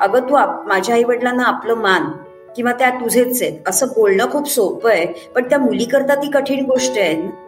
अगं 0.00 0.28
तू 0.28 0.36
माझ्या 0.68 0.94
आई 0.94 1.04
वडिलांना 1.04 1.44
आपलं 1.44 1.74
मान 1.74 2.10
किंवा 2.56 2.72
त्या 2.72 2.90
तुझेच 2.90 3.42
आहेत 3.42 3.68
असं 3.68 3.86
बोलणं 3.86 4.30
खूप 4.32 4.48
सोपं 4.48 4.90
आहे 4.90 5.06
पण 5.34 5.48
त्या 5.50 5.58
मुलीकरता 5.58 6.14
ती 6.14 6.30
कठीण 6.30 6.64
गोष्ट 6.64 6.98
आहे 6.98 7.46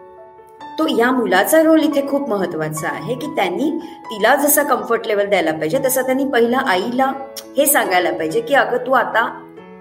तो 0.79 0.85
या 0.97 1.09
मुलाचा 1.11 1.61
रोल 1.63 1.83
इथे 1.83 2.07
खूप 2.07 2.29
महत्त्वाचा 2.29 2.89
आहे 2.89 3.15
की 3.15 3.27
त्यांनी 3.35 3.69
तिला 4.05 4.35
जसा 4.35 4.63
कम्फर्ट 4.63 5.07
लेवल 5.07 5.25
द्यायला 5.25 5.51
पाहिजे 5.51 5.79
तसा 5.85 6.01
त्यांनी 6.01 6.25
पहिला 6.25 6.57
आईला 6.67 7.11
हे 7.57 7.65
सांगायला 7.65 8.11
पाहिजे 8.11 8.41
की 8.41 8.53
अगं 8.53 8.85
तू 8.87 8.91
आता 8.91 9.27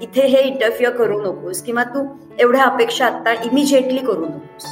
इथे 0.02 0.26
हे 0.26 0.42
इंटरफिअर 0.42 0.90
करू 0.90 1.20
नकोस 1.20 1.62
किंवा 1.62 1.84
तू 1.84 2.04
एवढ्या 2.38 2.64
अपेक्षा 2.64 3.06
आता 3.06 3.32
इमिजिएटली 3.44 3.98
करू 3.98 4.26
नकोस 4.26 4.66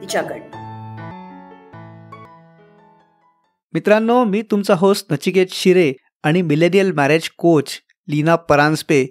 तिच्याकडे 0.00 0.38
मित्रांनो 3.74 4.22
मी 4.24 4.42
तुमचा 4.42 4.74
होस्ट 4.74 5.12
नचिकेत 5.12 5.46
शिरे 5.50 5.92
आणि 6.22 6.42
millennial 6.42 6.92
marriage 6.92 7.28
coach 7.28 7.70
Leena 8.08 8.36
Paranjape 8.36 9.06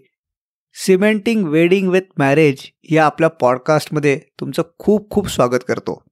cementing 0.74 1.48
wedding 1.48 1.90
with 1.90 2.02
marriage 2.18 2.56
या 2.92 3.06
आपल्या 3.06 3.30
पॉडकास्टमध्ये 3.30 4.20
तुमचं 4.40 4.64
खूप 4.80 5.10
खूप 5.10 5.28
स्वागत 5.28 5.64
करतो. 5.68 6.04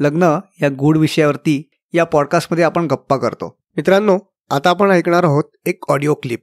लग्न 0.00 0.38
या 0.62 0.68
गूढ 0.78 0.96
विषयावरती 0.96 1.68
या 1.94 2.04
पॉडकास्टमध्ये 2.04 2.64
आपण 2.64 2.86
गप्पा 2.86 3.16
करतो. 3.16 3.58
मित्रांनो 3.76 4.18
आता 4.50 4.70
आपण 4.70 4.90
ऐकणार 4.90 5.24
आहोत 5.24 5.44
एक 5.66 5.84
ऑडिओ 5.88 6.14
क्लिप. 6.14 6.40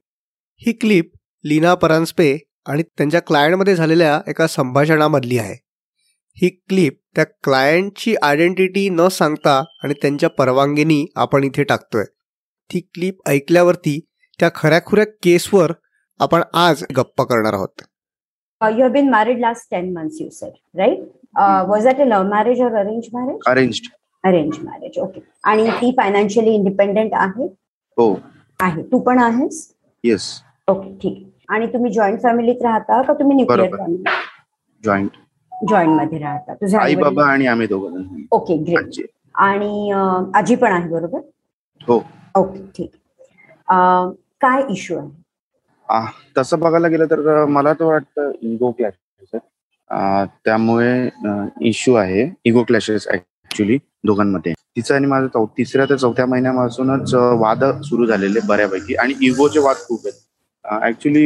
ही 0.57 0.73
क्लिप 0.73 1.11
लीना 1.43 1.75
परांजपे 1.75 2.37
आणि 2.65 2.83
त्यांच्या 2.83 3.19
क्लायंटमध्ये 3.19 3.75
झालेल्या 3.75 4.21
एका 4.27 4.47
संभाषणामधली 4.47 5.37
आहे. 5.37 5.55
ही 6.41 6.49
क्लिप 6.49 6.99
त्या 7.15 7.23
क्लायंटची 7.23 8.15
आयडेंटिटी 8.21 8.89
न 8.89 9.07
सांगता 9.07 9.63
आणि 9.83 9.93
त्यांच्या 9.93 10.29
परवानगीनी 10.29 11.05
आपण 11.15 11.43
इथे 11.43 11.63
टाकतोय. 11.63 12.03
ती 12.69 12.79
क्लिप 12.93 13.29
ऐकल्यावरती 13.29 13.99
त्या 14.39 14.49
खऱ्याखुऱ्या 14.55 15.05
केसवर 15.23 15.71
आपण 16.19 16.41
आज 16.57 16.83
गप्पा 16.97 17.23
करणार 17.23 17.53
आहोत. 17.53 17.81
You 18.61 18.81
have 18.81 18.91
been 18.91 19.09
married 19.09 19.39
last 19.39 19.69
ten 19.71 19.91
months 19.93 20.21
you 20.21 20.29
said 20.29 20.79
right 20.79 20.99
was 21.69 21.83
that 21.85 21.99
a 22.01 22.05
love 22.05 22.29
marriage 22.29 22.61
or 22.61 22.75
arrange 22.75 23.07
marriage 23.13 23.47
arrange 23.47 23.79
arrange 24.23 24.57
marriage 24.63 24.97
okay 24.99 25.19
आणि 25.43 25.67
ती 25.81 25.91
फायनान्शियली 25.97 26.53
इंडिपेंडेंट 26.55 27.11
आहे? 27.13 27.45
हो. 27.97 28.13
आहे. 28.59 28.81
तू 28.91 28.99
पण 28.99 29.19
आहेस? 29.19 29.71
येस 30.03 30.29
ओके 30.67 30.93
ठीक. 31.01 31.23
आणि 31.49 31.67
तुम्ही 31.73 31.91
जॉईंट 31.93 32.21
फॅमिलीत 32.23 32.61
राहता 32.63 33.01
का 33.01 33.13
तुम्ही 33.19 33.35
न्यूक्लिअर 33.35 33.75
फॅमिली 33.77 34.03
जॉईंट 34.83 35.11
जॉईंटमध्ये 35.51 36.19
राहता. 36.19 36.53
तुझे 36.53 36.77
आई 36.77 36.95
बाबा 36.95 37.25
आणि 37.25 37.45
आम्ही 37.47 37.67
दोघं 37.67 38.03
ओके 38.31 38.57
ग्रेट 38.63 39.01
आणि 39.35 39.91
आजी 40.35 40.55
पण 40.55 40.71
आहे 40.71 40.89
बरोबर? 40.89 41.19
हो. 41.87 41.99
ओके 42.37 42.59
ठीक. 42.75 42.91
काय 44.41 44.63
इश्यू 44.71 44.97
आहे? 44.97 45.09
तसं 46.37 46.59
बघायला 46.59 46.87
गेलं 46.87 47.05
तर 47.11 47.45
मला 47.45 47.73
तर 47.73 47.85
वाटतं 47.85 48.31
इगो 48.41 48.71
क्लॅश 48.77 48.93
त्यामुळे 50.45 51.09
इश्यू 51.69 51.93
आहे. 51.95 52.29
इगो 52.45 52.63
क्लॅशेस 52.67 53.07
ऍक्च्युली 53.13 53.77
दोघांमध्ये. 54.05 54.53
तिचं 54.75 54.95
आणि 54.95 55.05
माझं 55.07 55.45
तिसऱ्या 55.57 55.85
ते 55.89 55.97
चौथ्या 55.97 56.25
महिन्यापासूनच 56.25 57.13
वाद 57.41 57.63
सुरू 57.83 58.05
झालेले 58.05 58.39
बऱ्यापैकी. 58.47 58.95
आणि 58.95 59.13
इगोचे 59.27 59.59
वाद 59.59 59.75
खूप 59.87 60.05
आहेत. 60.05 60.19
ऍक्च्युली 60.87 61.23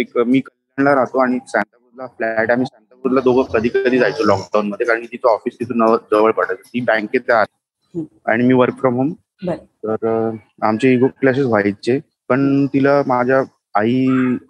एक 0.00 0.16
मी 0.18 0.40
कल्याणला 0.40 0.94
राहतो 0.94 1.18
आणि 1.22 1.38
सांतापूरला 1.48 2.06
फ्लॅट 2.06 2.50
आम्ही 2.50 2.66
सांतापूरला 2.66 3.20
दोघं 3.20 3.52
कधी 3.52 3.68
कधी 3.68 3.98
जायचो 3.98 4.24
लॉकडाऊन 4.24 4.68
मध्ये. 4.68 4.86
कारण 4.86 5.04
तिचं 5.12 5.28
ऑफिस 5.28 5.58
तिथून 5.60 5.86
जवळ 6.10 6.30
पडायचं 6.32 6.62
ती 6.62 6.80
बँकेत 6.80 7.30
आणि 7.30 8.46
मी 8.46 8.54
वर्क 8.54 8.78
फ्रॉम 8.80 8.94
होम 8.96 9.12
तर 9.46 10.36
आमचे 10.62 10.92
इगो 10.94 11.06
क्लॅशेस 11.20 11.46
व्हायचे 11.46 11.98
पण 12.30 12.66
तिला 12.74 13.00
माझ्या 13.06 13.42
आई 13.74 14.06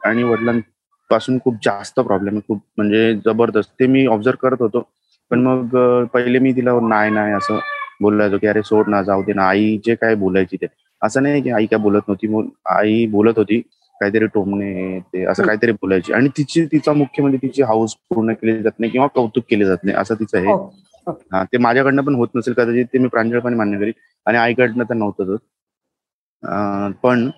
आणि 0.07 0.23
वडिलांपासून 0.23 1.39
खूप 1.45 1.55
जास्त 1.65 2.01
प्रॉब्लेम 2.01 2.35
आहे 2.35 2.43
खूप 2.49 2.61
म्हणजे 2.77 3.13
जबरदस्त. 3.25 3.71
ते 3.71 3.87
मी 3.87 4.07
ऑब्झर्व 4.07 4.37
करत 4.43 4.61
होतो 4.61 4.81
पण 5.31 5.41
मग 5.43 5.77
पहिले 6.13 6.39
मी 6.39 6.53
तिला 6.53 6.79
नाही 6.89 7.11
नाही 7.11 7.33
असं 7.35 7.59
बोलायचो 8.01 8.39
की 8.39 8.47
अरे 8.47 8.63
सोड 8.63 8.89
ना 8.89 9.03
जाऊ 9.03 9.23
दे 9.23 9.33
ना 9.33 9.45
आई 9.49 9.77
जे 9.87 9.95
काय 9.95 10.15
बोलायची 10.15 10.57
ते. 10.57 10.67
असं 11.03 11.23
नाही 11.23 11.43
की 11.43 11.51
आई 11.51 11.67
काय 11.67 11.79
बोलत 11.81 12.09
नव्हती 12.09 12.49
आई 12.71 13.07
बोलत 13.11 13.39
होती 13.39 13.61
काहीतरी 14.01 14.27
टोमणे 14.35 14.99
ते 15.13 15.25
असं 15.25 15.47
काहीतरी 15.47 15.73
बोलायची. 15.73 16.13
आणि 16.13 16.29
तिची 16.37 16.65
तिचा 16.73 16.93
मुख्य 16.93 17.23
म्हणजे 17.23 17.39
तिची 17.43 17.63
हाऊस 17.63 17.95
पूर्ण 18.11 18.33
केली 18.33 18.63
जात 18.63 18.79
नाही 18.79 18.91
किंवा 18.93 19.07
कौतुक 19.15 19.45
केले 19.51 19.65
जात 19.65 19.85
नाही 19.85 19.97
असं 19.97 20.15
तिचं 20.15 20.39
आहे 20.39 20.47
हो, 20.47 20.57
हा 21.07 21.43
ते 21.45 21.59
माझ्याकडनं 21.59 22.03
पण 22.03 22.15
होत 22.15 22.29
नसेल 22.35 22.55
कदाचित 22.55 22.87
ते 22.93 22.99
मी 22.99 23.09
प्रांजळपणे 23.09 23.57
मान्य 23.57 23.79
करीन. 23.79 23.93
आणि 24.27 24.39
आईकडनं 24.39 24.85
तर 24.89 24.95
नव्हतंच 24.95 25.39
पण 27.03 27.29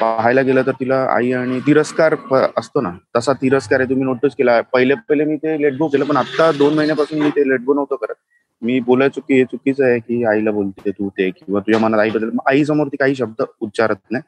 पाहायला 0.00 0.42
गेलं 0.42 0.62
तर 0.66 0.72
तिला 0.80 0.96
आई 1.10 1.32
आणि 1.32 1.58
तिरस्कार 1.66 2.14
असतो 2.56 2.80
ना. 2.80 2.90
तसा 3.16 3.32
तिरस्कार 3.42 3.80
आहे 3.80 3.88
तुम्ही 3.90 4.04
नोटीस 4.04 4.34
केला. 4.38 4.60
पहिले 4.72 4.94
पहिले 5.08 5.24
मी 5.24 5.36
ते 5.36 5.60
लेटगो 5.62 5.88
केलं 5.88 6.04
पण 6.04 6.16
आता 6.16 6.50
दोन 6.58 6.74
महिन्यापासून 6.74 7.22
मी 7.22 7.30
ते 7.36 7.48
लेटगो 7.48 7.74
नव्हतं 7.74 7.96
करत. 7.96 8.14
मी 8.62 8.78
बोलाय 8.80 9.08
चुकी 9.08 9.34
हे 9.34 9.44
चुकीचं 9.44 9.84
आहे 9.84 9.98
की 10.00 10.22
आईला 10.24 10.50
बोलते 10.50 10.90
तू 10.90 11.08
ते 11.18 11.28
किंवा 11.30 11.60
तुझ्या 11.60 11.80
मनात 11.80 12.00
आईबद्दल 12.00 12.30
आई 12.46 12.64
समोर 12.64 12.88
ती 12.88 12.96
काही 12.96 13.14
शब्द 13.14 13.42
उच्चारत 13.60 13.96
नाही. 14.10 14.22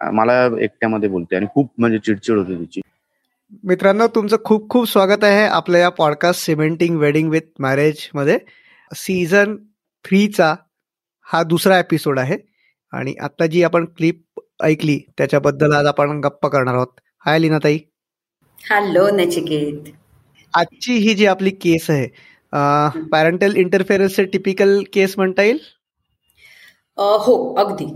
मला 0.00 0.34
एकट्यामध्ये 0.60 1.08
बोलते 1.08 1.36
आणि 1.36 1.46
खूप 1.54 1.70
म्हणजे 1.78 1.98
चिडचिड 1.98 2.36
होते 2.38 2.58
तिची. 2.60 2.80
मित्रांनो 3.52 4.06
तुमचं 4.14 4.36
खूप 4.44 4.68
खूप 4.70 4.86
स्वागत 4.86 5.24
आहे 5.24 5.44
आपल्या 5.46 5.80
या 5.80 5.88
पॉडकास्ट 5.88 6.44
सिमेंटिंग 6.44 6.96
वेडिंग 6.98 7.30
विथ 7.30 7.40
मॅरेजमध्ये. 7.58 8.38
सीझन 8.90 9.54
थ्रीचा 10.04 10.54
हा 11.26 11.42
दुसरा 11.42 11.78
एपिसोड 11.78 12.18
आहे. 12.18 12.36
आणि 12.92 13.14
आता 13.20 13.46
जी 13.46 13.62
आपण 13.62 13.84
क्लिप 13.96 14.40
ऐकली 14.62 14.98
त्याच्याबद्दल 15.18 15.72
आज 15.72 15.86
आपण 15.86 16.20
गप्पा 16.20 16.48
करणार 16.48 16.74
आहोत. 16.74 17.00
हाय 17.26 17.38
लीनाताई 17.38 17.78
हॅलो 18.70 19.06
नचिकेत. 19.12 19.92
आजची 20.54 20.94
ही 20.94 21.14
जी 21.14 21.26
आपली 21.26 21.50
केस 21.50 21.90
आहे 21.90 22.08
पॅरेंटल 23.12 23.56
इंटरफेरन्स 23.56 24.20
टिपिकल 24.32 24.82
केस 24.92 25.14
म्हणता 25.16 25.42
येईल? 25.42 25.58
हो 26.98 27.54
अगदी. 27.54 27.86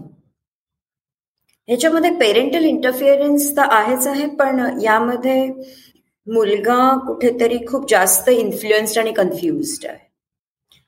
ह्याच्यामध्ये 1.68 2.10
पेरेंटल 2.20 2.64
इंटरफिअरन्स 2.64 3.50
तर 3.56 3.68
आहेच 3.70 4.06
आहे 4.06 4.26
पण 4.36 4.60
यामध्ये 4.82 5.46
मुलगा 6.26 6.88
कुठेतरी 7.06 7.58
खूप 7.68 7.88
जास्त 7.90 8.28
इन्फ्लुएन्स्ड 8.30 8.98
आणि 8.98 9.12
कन्फ्युज्ड 9.12 9.86
आहे. 9.86 9.98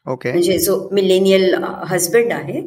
ओके 0.07 0.31
म्हणजे 0.31 0.59
जो 0.59 0.77
मिलेनियल 0.93 1.55
हजबंड 1.89 2.33
आहे 2.33 2.61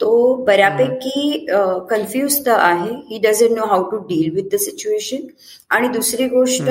तो 0.00 0.34
बऱ्यापैकी 0.44 1.46
कन्फ्युज 1.90 2.38
तर 2.46 2.58
आहे. 2.58 2.90
He 3.10 3.18
doesn't 3.24 3.56
know 3.58 3.66
how 3.66 3.90
to 3.90 3.98
deal 4.08 4.34
with 4.34 4.48
the 4.52 4.56
situation 4.60 5.26
आणि 5.70 5.88
दुसरी 5.88 6.28
गोष्ट 6.28 6.70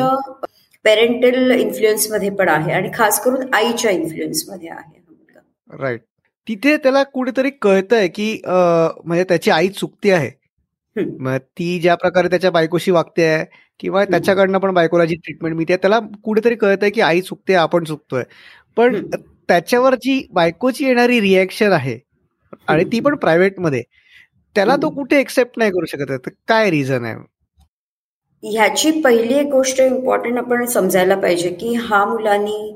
पेरेंटल 0.85 1.51
इन्फ्लुएन्समध्ये 1.51 2.29
पण 2.29 2.50
आहे 2.50 2.73
आणि 2.73 2.89
खास 2.94 3.19
करून 3.23 3.53
आईच्या 3.53 3.91
इन्फ्लुएन्समध्ये 3.91 4.69
आहे 4.69 5.03
राईट 5.81 6.01
तिथे 6.47 6.75
त्याला 6.77 7.03
कुठेतरी 7.03 7.50
कळतंय 7.62 8.07
की 8.07 8.31
म्हणजे 8.45 9.23
त्याची 9.23 9.51
आई 9.51 9.69
चुकती 9.69 10.12
आहे. 10.12 10.29
मग 10.95 11.38
ती 11.57 11.79
ज्या 11.79 11.95
प्रकारे 11.95 12.29
त्याच्या 12.29 12.51
बायकोशी 12.51 12.91
वागते 12.91 13.23
आहे 13.25 13.45
किंवा 13.79 14.03
त्याच्याकडनं 14.06 14.57
पण 14.57 14.73
बायकोला 14.73 15.06
जी 15.06 15.16
ट्रीटमेंट 15.16 15.56
मिळते 15.56 15.75
त्याला 15.78 16.00
कुठेतरी 16.23 16.56
कळतंय 16.56 16.89
की 16.89 17.01
आई 17.01 17.22
चुकते 17.22 17.53
आपण 17.56 17.83
चुकतोय. 17.83 18.23
पण 18.78 19.01
त्याच्यावर 19.50 19.95
जी 19.95 20.22
बायकोची 20.33 20.85
येणारी 20.85 21.19
रिॲक्शन 21.22 21.72
आहे 21.72 21.97
आणि 22.67 22.83
ती 22.91 23.00
पण 23.00 23.16
प्रायव्हेटमध्ये 23.17 23.83
त्याला 24.56 24.75
तो 24.75 24.89
कुठे 24.89 25.19
एक्सेप्ट 25.19 25.57
नाही 25.57 25.72
करू 25.72 25.85
शकत 25.85 26.29
काय 26.47 26.69
रिझन 26.72 27.06
आहे? 27.06 27.16
ह्याची 28.44 28.90
पहिली 29.01 29.34
एक 29.34 29.47
गोष्ट 29.47 29.79
इम्पॉर्टंट 29.81 30.38
आपण 30.38 30.66
समजायला 30.66 31.16
पाहिजे 31.16 31.50
की 31.51 31.73
हा 31.79 32.03
मुलांनी 32.06 32.75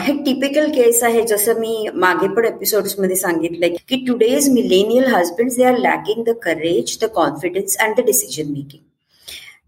हे 0.00 0.12
टिपिकल 0.24 0.70
केस 0.72 1.02
आहे 1.02 1.22
जसं 1.22 1.58
मी 1.60 1.86
मागे 1.94 2.28
पण 2.28 2.44
एपिसोड्समध्ये 2.44 3.16
सांगितलंय 3.16 3.76
की 3.88 3.96
today's 4.06 4.48
millennial 4.50 5.14
husband 5.14 5.50
they 5.56 5.64
are 5.64 5.78
lacking 5.78 6.22
the 6.24 6.34
courage 6.42 6.96
the 7.02 7.08
confidence 7.14 7.76
and 7.78 8.00
the 8.00 8.04
decision 8.06 8.52
making 8.52 8.82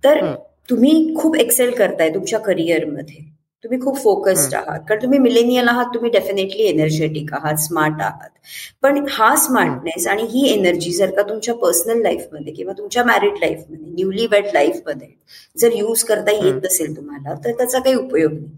तर 0.05 0.35
तुम्ही 0.71 1.15
खूप 1.17 1.37
एक्सेल 1.37 1.75
करताय 1.75 2.11
तुमच्या 2.11 2.39
करिअरमध्ये 2.39 3.25
तुम्ही 3.65 3.81
खूप 3.81 3.97
फोकस्ड 3.99 4.55
आहात. 4.55 4.81
कारण 4.89 5.03
तुम्ही 5.03 5.19
मिलेनियल 5.19 5.69
आहात 5.69 5.87
तुम्ही 5.95 6.11
डेफिनेटली 6.11 6.63
एनर्जेटिक 6.63 7.33
आहात 7.35 7.57
स्मार्ट 7.57 8.01
आहात. 8.01 8.29
पण 8.83 9.05
हा 9.11 9.35
स्मार्टनेस 9.37 10.07
आणि 10.07 10.23
ही 10.23 10.47
एनर्जी 10.53 10.93
जर 10.93 11.11
का 11.11 11.23
तुमच्या 11.23 11.55
पर्सनल 11.55 12.03
लाईफमध्ये 12.03 12.53
किंवा 12.53 12.73
तुमच्या 12.73 13.05
मॅरिड 13.05 13.39
लाईफमध्ये 13.41 13.93
न्यूली 13.95 14.27
वेड 14.27 14.47
लाईफमध्ये 14.55 15.09
जर 15.59 15.73
यूज 15.73 16.03
करता 16.05 16.33
येत 16.33 16.65
नसेल 16.65 16.97
तुम्हाला 16.97 17.35
तर 17.45 17.53
त्याचा 17.53 17.79
काही 17.79 17.95
उपयोग 17.95 18.33
नाही. 18.33 18.53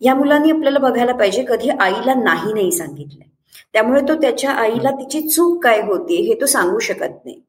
या 0.00 0.14
मुलांनी 0.14 0.50
आपल्याला 0.50 0.78
बघायला 0.78 1.12
पाहिजे 1.12 1.44
कधी 1.48 1.70
आईला 1.70 2.14
नाही 2.14 2.52
नाही 2.52 2.72
सांगितलंय. 2.72 3.28
त्यामुळे 3.72 4.00
तो 4.00 4.14
त्याच्या 4.14 4.50
आईला 4.50 4.90
तिची 4.90 5.28
चूक 5.28 5.64
काय 5.64 5.80
होती 5.80 6.14
हे 6.14 6.34
तो 6.40 6.46
सांगू 6.46 6.78
शकत 6.78 7.24
नाही. 7.24 7.40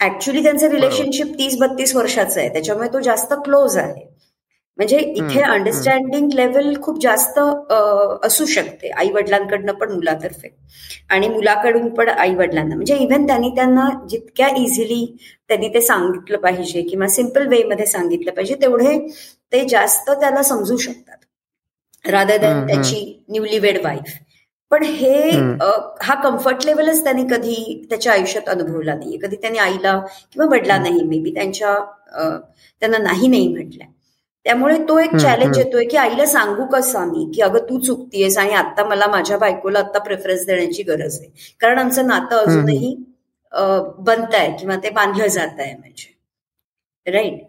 ऍक्च्युली 0.00 0.42
त्यांचं 0.42 0.68
रिलेशनशिप 0.68 1.26
तीस 1.26 1.58
बत्तीस 1.58 1.96
वर्षाचं 1.96 2.40
आहे 2.40 2.48
त्याच्यामुळे 2.48 2.88
तो 2.92 3.00
जास्त 3.00 3.34
क्लोज 3.34 3.76
आहे. 3.76 4.15
म्हणजे 4.78 4.98
इथे 4.98 5.40
अंडरस्टँडिंग 5.42 6.32
लेवल 6.34 6.74
खूप 6.82 7.00
जास्त 7.02 7.38
असू 8.26 8.44
शकते 8.46 8.88
आई 8.90 9.10
वडिलांकडनं 9.12 9.72
पण 9.72 9.92
मुलातर्फे. 9.92 10.48
आणि 11.10 11.28
मुलाकडून 11.28 11.88
पण 11.94 12.08
आई 12.08 12.34
वडिलांना 12.34 12.74
म्हणजे 12.74 12.96
इव्हन 12.96 13.26
त्यांनी 13.26 13.50
त्यांना 13.56 13.88
जितक्या 14.10 14.48
इझिली 14.56 15.04
त्यांनी 15.48 15.68
ते 15.74 15.80
सांगितलं 15.80 16.38
पाहिजे 16.38 16.82
किंवा 16.82 17.08
सिंपल 17.08 17.46
वे 17.48 17.62
मध्ये 17.64 17.86
सांगितलं 17.86 18.32
पाहिजे 18.32 18.54
तेवढे 18.62 18.98
ते 19.52 19.64
जास्त 19.68 20.10
त्याला 20.10 20.42
समजू 20.42 20.76
शकतात. 20.76 21.16
रादर 22.04 22.36
दॅन 22.36 22.66
त्याची 22.66 23.22
न्यूली 23.28 23.58
वेड 23.58 23.82
वाईफ 23.84 24.12
पण 24.70 24.82
हे 24.82 25.30
हा 26.02 26.14
कम्फर्ट 26.22 26.64
लेवलच 26.66 27.02
त्यांनी 27.04 27.24
कधी 27.30 27.84
त्याच्या 27.90 28.12
आयुष्यात 28.12 28.48
अनुभवला 28.48 28.94
नाहीये. 28.94 29.18
कधी 29.22 29.36
त्यांनी 29.36 29.58
आईला 29.58 29.98
किंवा 30.32 30.46
वडिलांनाही 30.50 31.02
मे 31.02 31.18
बी 31.20 31.34
त्यांच्या 31.34 31.74
त्यांना 32.82 32.98
नाही 32.98 33.28
नाही 33.28 33.48
म्हटलंय. 33.48 33.86
त्यामुळे 34.46 34.76
तो 34.88 34.98
एक 34.98 35.14
चॅलेंज 35.16 35.58
येतोय 35.58 35.84
की 35.84 35.96
आईला 35.96 36.26
सांगू 36.26 36.64
कसं 36.72 36.98
आम्ही 36.98 37.24
की 37.34 37.40
अगं 37.42 37.64
तू 37.70 37.78
चुकतीयस 37.80 38.36
आणि 38.38 38.52
आता 38.54 38.84
मला 38.84 39.06
माझ्या 39.06 39.38
बायकोला 39.38 39.78
आता 39.78 39.98
प्रेफरन्स 39.98 40.44
देण्याची 40.46 40.82
गरज 40.82 41.18
आहे. 41.20 41.30
कारण 41.60 41.78
आमचं 41.78 42.06
नातं 42.06 42.36
अजूनही 42.38 42.94
बनत 43.98 44.34
आहे 44.34 44.56
किंवा 44.58 44.76
ते 44.82 44.90
बांधलं 44.90 45.26
जात 45.28 45.60
आहे 45.60 45.74
म्हणजे. 45.74 46.12
राईट 47.06 47.42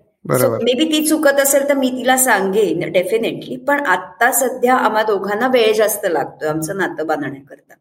मे 0.63 0.73
बी 0.73 0.85
ती 0.91 1.05
चुकत 1.07 1.39
असेल 1.39 1.67
तर 1.69 1.73
मी 1.73 1.89
तिला 1.89 2.17
सांगेन 2.17 2.91
डेफिनेटली 2.91 3.55
पण 3.67 3.85
आता 3.85 4.31
सध्या 4.31 4.75
आम्हा 4.75 5.03
दोघांना 5.03 5.47
वेळ 5.47 5.73
जास्त 5.73 6.05
लागतोय 6.05 6.49
आमचं 6.49 6.77
नातं 6.77 7.07
बांधण्याकरता. 7.07 7.73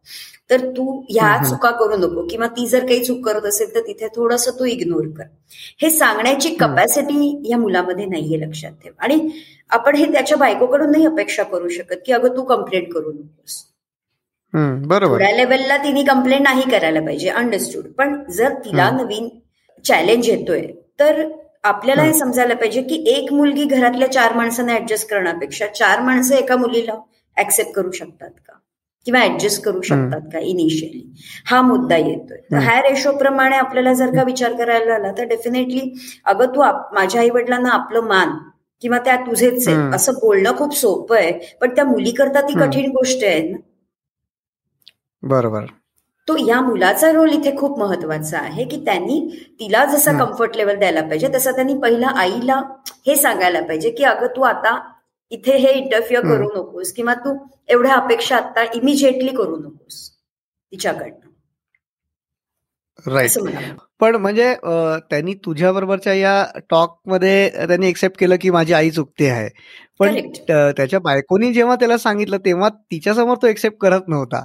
तर 0.50 0.66
तू 0.76 0.84
ह्या 1.10 1.36
चुका 1.44 1.70
करू 1.70 1.96
नको 1.96 2.26
किंवा 2.26 2.46
ती 2.46 2.66
जर 2.66 2.86
काही 2.86 3.04
चूक 3.04 3.24
करत 3.26 3.46
असेल 3.46 3.74
तर 3.74 3.80
तिथे 3.86 4.08
थोडस 4.16 4.48
तू 4.58 4.64
इग्नोर 4.64 5.06
कर. 5.16 5.24
हे 5.82 5.90
सांगण्याची 5.90 6.54
कपॅसिटी 6.54 7.42
या 7.50 7.58
मुलामध्ये 7.58 8.06
नाहीये 8.06 8.40
लक्षात 8.40 8.72
ठेव. 8.82 8.92
आणि 8.98 9.28
आपण 9.70 9.96
हे 9.96 10.12
त्याच्या 10.12 10.36
बायकोकडून 10.38 10.90
नाही 10.90 11.06
अपेक्षा 11.06 11.42
करू 11.42 11.68
शकत 11.68 12.02
की 12.06 12.12
अगं 12.12 12.36
तू 12.36 12.42
कंप्लेंट 12.44 12.92
करू 12.92 13.12
नकोस. 13.12 13.62
बरोबर. 14.86 15.22
लेवलला 15.36 15.76
तिने 15.76 16.02
कंप्लेंट 16.04 16.42
नाही 16.42 16.70
करायला 16.70 17.00
पाहिजे 17.00 17.28
अंडरस्टूड 17.30 17.84
पण 17.98 18.22
जर 18.30 18.52
तिला 18.64 18.90
नवीन 18.90 19.28
चॅलेंज 19.84 20.28
येतोय 20.28 20.66
तर 21.00 21.22
आपल्याला 21.66 22.02
हे 22.02 22.12
समजायला 22.12 22.54
पाहिजे 22.54 22.82
की 22.82 23.04
एक 23.08 23.32
मुलगी 23.32 23.64
घरातल्या 23.64 24.12
चार 24.12 24.32
माणसांना 24.34 24.74
ऍडजस्ट 24.74 25.08
करण्यापेक्षा 25.10 25.66
चार 25.66 26.00
माणसं 26.00 26.34
एका 26.34 26.56
मुलीला 26.56 26.94
ऍक्सेप्ट 27.36 27.72
करू 27.74 27.90
शकतात 27.90 28.30
का? 28.30 28.52
किंवा 29.06 29.22
ऍडजस्ट 29.22 29.62
करू 29.62 29.80
शकतात 29.80 30.20
का 30.32 30.38
इनिशियली 30.38 31.02
हा 31.46 31.60
मुद्दा 31.62 31.96
येतोय. 31.96 32.36
तर 32.52 32.56
ह्या 32.56 32.80
रेशो 32.82 33.12
प्रमाणे 33.18 33.56
आपल्याला 33.56 33.92
जर 33.92 34.14
का 34.16 34.22
विचार 34.22 34.52
करायला 34.52 34.94
आला 34.94 35.12
तर 35.18 35.24
डेफिनेटली 35.24 35.92
अगं 36.24 36.46
तू 36.46 36.62
माझ्या 36.94 37.20
आई 37.20 37.30
वडिलांना 37.30 37.70
आपलं 37.70 38.00
मान 38.00 38.36
किंवा 38.80 38.98
त्या 38.98 39.16
तुझेच 39.16 39.68
आहे 39.68 39.94
असं 39.94 40.12
बोलणं 40.12 40.56
खूप 40.56 40.74
सोपं 40.76 41.16
आहे 41.16 41.56
पण 41.60 41.74
त्या 41.74 41.84
मुलीकरता 41.84 42.40
ती 42.40 42.54
कठीण 42.60 42.90
गोष्ट 42.90 43.24
आहे 43.24 43.48
ना? 43.48 43.56
बरोबर. 45.22 45.64
तो 46.28 46.36
या 46.46 46.60
मुलाचा 46.60 47.10
रोल 47.12 47.32
इथे 47.32 47.56
खूप 47.56 47.78
महत्त्वाचा 47.78 48.38
आहे 48.38 48.64
की 48.64 48.76
त्यांनी 48.84 49.20
तिला 49.60 49.84
जसा 49.84 50.12
कम्फर्ट 50.18 50.56
लेवल 50.56 50.78
द्यायला 50.78 51.02
पाहिजे 51.02 51.28
तसं 51.34 51.52
त्यांनी 51.52 51.74
पहिला 51.82 52.08
आईला 52.20 52.60
हे 53.06 53.16
सांगायला 53.16 53.60
पाहिजे 53.60 53.90
की 53.90 54.04
अगं 54.04 54.26
तू 54.36 54.42
आता 54.42 54.78
इथे 55.32 55.56
हे 55.56 55.72
इंटरफिअर 55.72 56.22
करू 56.22 56.48
नकोस 56.56 56.92
किंवा 56.92 57.14
तू 57.14 57.36
एवढ्या 57.68 57.94
अपेक्षा 57.94 58.36
आता 58.36 58.64
इमिजिएटली 58.74 59.32
करू 59.36 59.56
नकोस 59.56 60.08
तिच्याकडनं. 60.72 61.24
राईट 63.06 63.78
पण 64.00 64.16
म्हणजे 64.16 64.54
त्यांनी 65.10 65.34
तुझ्या 65.44 65.72
बरोबरच्या 65.72 66.12
या 66.14 66.44
टॉकमध्ये 66.70 67.48
त्यांनी 67.58 67.88
एक्सेप्ट 67.88 68.18
केलं 68.20 68.36
की 68.40 68.50
माझी 68.50 68.72
आई 68.72 68.90
चुकते 68.90 69.28
आहे. 69.30 69.48
पण 70.00 70.16
त्याच्या 70.48 71.00
बायकोनी 71.00 71.52
जेव्हा 71.52 71.76
त्याला 71.76 71.98
सांगितलं 71.98 72.38
तेव्हा 72.44 72.68
तिच्यासमोर 72.68 73.36
तो 73.42 73.46
एक्सेप्ट 73.46 73.78
करत 73.80 74.08
नव्हता. 74.08 74.44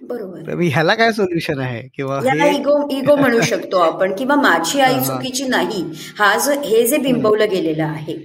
बरोबर. 0.00 0.60
ह्याला 0.64 0.94
काय 0.94 1.12
सोल्युशन 1.12 1.58
आहे? 1.60 1.80
किंवा 1.96 2.18
इगो 2.46 2.76
इगो 2.96 3.16
म्हणू 3.16 3.40
शकतो 3.40 3.78
आपण 3.78 4.14
किंवा 4.18 4.36
माझी 4.36 4.80
आई 4.80 5.00
चुकीची 5.06 5.46
नाही. 5.48 5.82
हा 6.18 6.36
जो 6.38 6.60
हे 6.64 6.86
जे 6.86 6.98
बिंबवलं 6.98 7.50
गेलेलं 7.50 7.84
आहे 7.84 8.16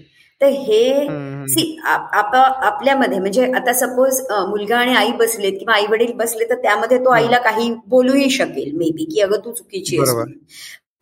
तर 0.42 0.48
हे 0.48 1.08
सी 1.50 1.64
आपल्यामध्ये 1.86 3.20
म्हणजे 3.20 3.52
आता 3.56 3.74
सपोज 3.74 4.20
मुलगा 4.50 4.78
आणि 4.78 4.94
आई 4.96 5.12
बसलेत 5.20 5.54
किंवा 5.60 5.76
आई 5.76 5.86
वडील 5.90 6.12
बसले 6.18 6.50
तर 6.50 6.56
त्यामध्ये 6.64 6.98
तो 7.06 7.12
आईला 7.12 7.38
काही 7.42 7.74
बोलूही 7.88 8.30
शकेल 8.30 8.72
मे 8.78 8.90
बी 8.96 9.06
की 9.14 9.22
अगं 9.22 9.46
तू 9.46 9.52
चुकीची 9.52 9.98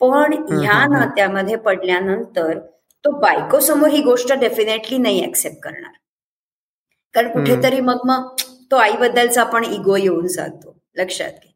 पण 0.02 0.34
ह्या 0.52 0.86
नात्यामध्ये 0.90 1.56
पडल्यानंतर 1.66 2.58
तो 3.06 3.12
बायको 3.20 3.60
समोर 3.60 3.90
ही 3.90 4.02
गोष्ट 4.04 4.34
डेफिनेटली 4.40 4.98
नाही 4.98 5.24
ऍक्सेप्ट 5.26 5.58
करणार. 5.64 5.92
कारण 7.14 7.28
कुठेतरी 7.32 7.80
मग 7.82 8.06
मग 8.06 8.28
तो 8.74 8.78
आईबद्दलचा 8.78 9.44
पण 9.44 9.64
इगो 9.64 9.96
येऊन 9.96 10.28
जातो 10.28 10.76
लक्षात 10.98 11.32
घे. 11.32 11.52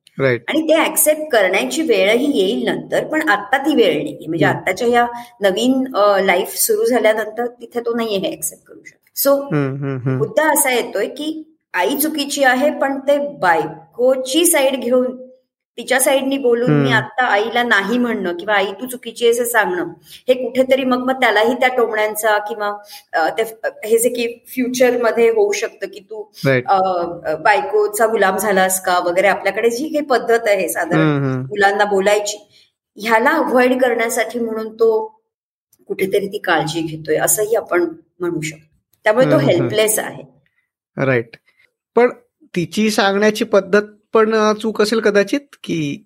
आणि 0.49 0.61
ते 0.67 0.75
ऍक्सेप्ट 0.81 1.21
करण्याची 1.31 1.81
वेळही 1.81 2.27
येईल 2.39 2.63
नंतर 2.67 3.03
पण 3.07 3.29
आता 3.29 3.57
ती 3.57 3.75
वेळ 3.75 4.03
नाही 4.03 4.27
म्हणजे 4.27 4.45
आताच्या 4.45 4.87
या 4.87 5.05
नवीन 5.41 5.83
लाईफ 6.25 6.53
सुरू 6.57 6.85
झाल्यानंतर 6.85 7.45
तिथे 7.61 7.79
तो 7.79 7.95
नाही 7.95 8.17
हे 8.17 8.31
ऍक्सेप्ट 8.33 8.63
करू 8.67 8.79
शकतो. 8.85 8.95
सो 9.15 9.35
मुद्दा 10.17 10.51
असा 10.51 10.71
येतोय 10.73 11.07
की 11.07 11.43
आई 11.73 11.95
चुकीची 11.97 12.43
आहे 12.43 12.69
पण 12.79 12.99
ते 13.07 13.17
बायकोची 13.41 14.45
साईड 14.45 14.75
घेऊन 14.75 15.05
तिच्या 15.77 15.99
साईडनी 15.99 16.37
बोलून 16.37 16.71
मी 16.73 16.91
आता 16.91 17.25
आईला 17.25 17.63
नाही 17.63 17.97
म्हणणं 17.97 18.37
किंवा 18.37 18.53
आई 18.55 18.71
तू 18.71 18.85
चुकीची 18.87 19.27
असं 19.29 19.43
सांगणं. 19.45 19.91
हे 20.27 20.33
कुठेतरी 20.33 20.83
मग 20.83 21.03
मग 21.07 21.19
त्यालाही 21.21 21.53
त्या 21.53 21.69
टोमण्यांचा 21.75 22.37
किंवा 22.47 22.69
हे 23.85 23.97
जे 23.97 24.09
की 24.09 24.27
फ्युचरमध्ये 24.47 25.29
होऊ 25.29 25.51
शकतं 25.51 25.87
की 25.87 25.99
तू 26.09 26.23
बायकोचा 27.43 28.05
गुलाम 28.07 28.37
झालास 28.37 28.79
का 28.85 28.97
वगैरे 29.05 29.27
आपल्याकडे 29.27 29.69
जी 29.69 29.87
काही 29.87 30.05
पद्धत 30.05 30.47
आहे 30.47 30.67
साधारण 30.69 31.27
मुलांना 31.41 31.85
बोलायची 31.85 32.37
ह्याला 32.97 33.31
अवॉइड 33.37 33.81
करण्यासाठी 33.81 34.39
म्हणून 34.39 34.73
तो 34.73 34.89
कुठेतरी 35.89 36.27
ती 36.27 36.37
काळजी 36.37 36.81
घेतोय 36.81 37.17
असंही 37.17 37.55
आपण 37.55 37.83
म्हणू 38.19 38.41
शकतो. 38.41 38.65
त्यामुळे 39.05 39.31
तो 39.31 39.37
हेल्पलेस 39.39 39.99
आहे. 39.99 40.23
राईट 40.97 41.35
पण 41.95 42.09
तिची 42.55 42.89
सांगण्याची 42.91 43.43
पद्धत 43.45 43.83
पण 44.13 44.35
चूक 44.61 44.81
असेल 44.81 44.99
कदाचित 44.99 45.55
की 45.63 46.03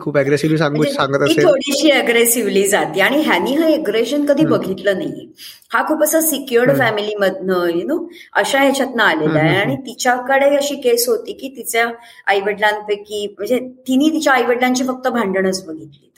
खूप 0.00 0.16
अग्रेसिव्हली 0.18 0.58
सांगू 0.58 0.76
म्हणजे 0.76 0.92
सांगत 0.92 1.22
असेल. 1.22 1.44
थोडीशी 1.44 1.90
अग्रेसिव्हली 1.90 2.66
जाते. 2.68 3.00
आणि 3.00 3.20
ह्यानी 3.22 3.54
हा 3.56 3.66
अग्रेशन 3.74 4.24
कधी 4.26 4.44
बघितलं 4.46 4.98
नाहीये. 4.98 5.26
हा 5.72 5.82
खूप 5.88 6.02
असा 6.04 6.20
सिक्युअर्ड 6.20 6.78
फॅमिलीमधनं 6.78 7.68
यु 7.68 7.86
नो 7.86 7.96
अशा 8.42 8.60
ह्याच्यातनं 8.62 9.02
आलेला 9.02 9.38
आहे. 9.38 9.56
आणि 9.56 9.76
तिच्याकडे 9.86 10.54
अशी 10.56 10.76
केस 10.80 11.08
होती 11.08 11.32
की 11.32 11.48
तिच्या 11.56 11.86
आईवडिलांपैकी 12.26 13.26
म्हणजे 13.38 13.58
तिने 13.88 14.12
तिच्या 14.14 14.32
आईवडिलांची 14.32 14.84
फक्त 14.84 15.08
भांडणच 15.08 15.64
बघितली. 15.66 16.08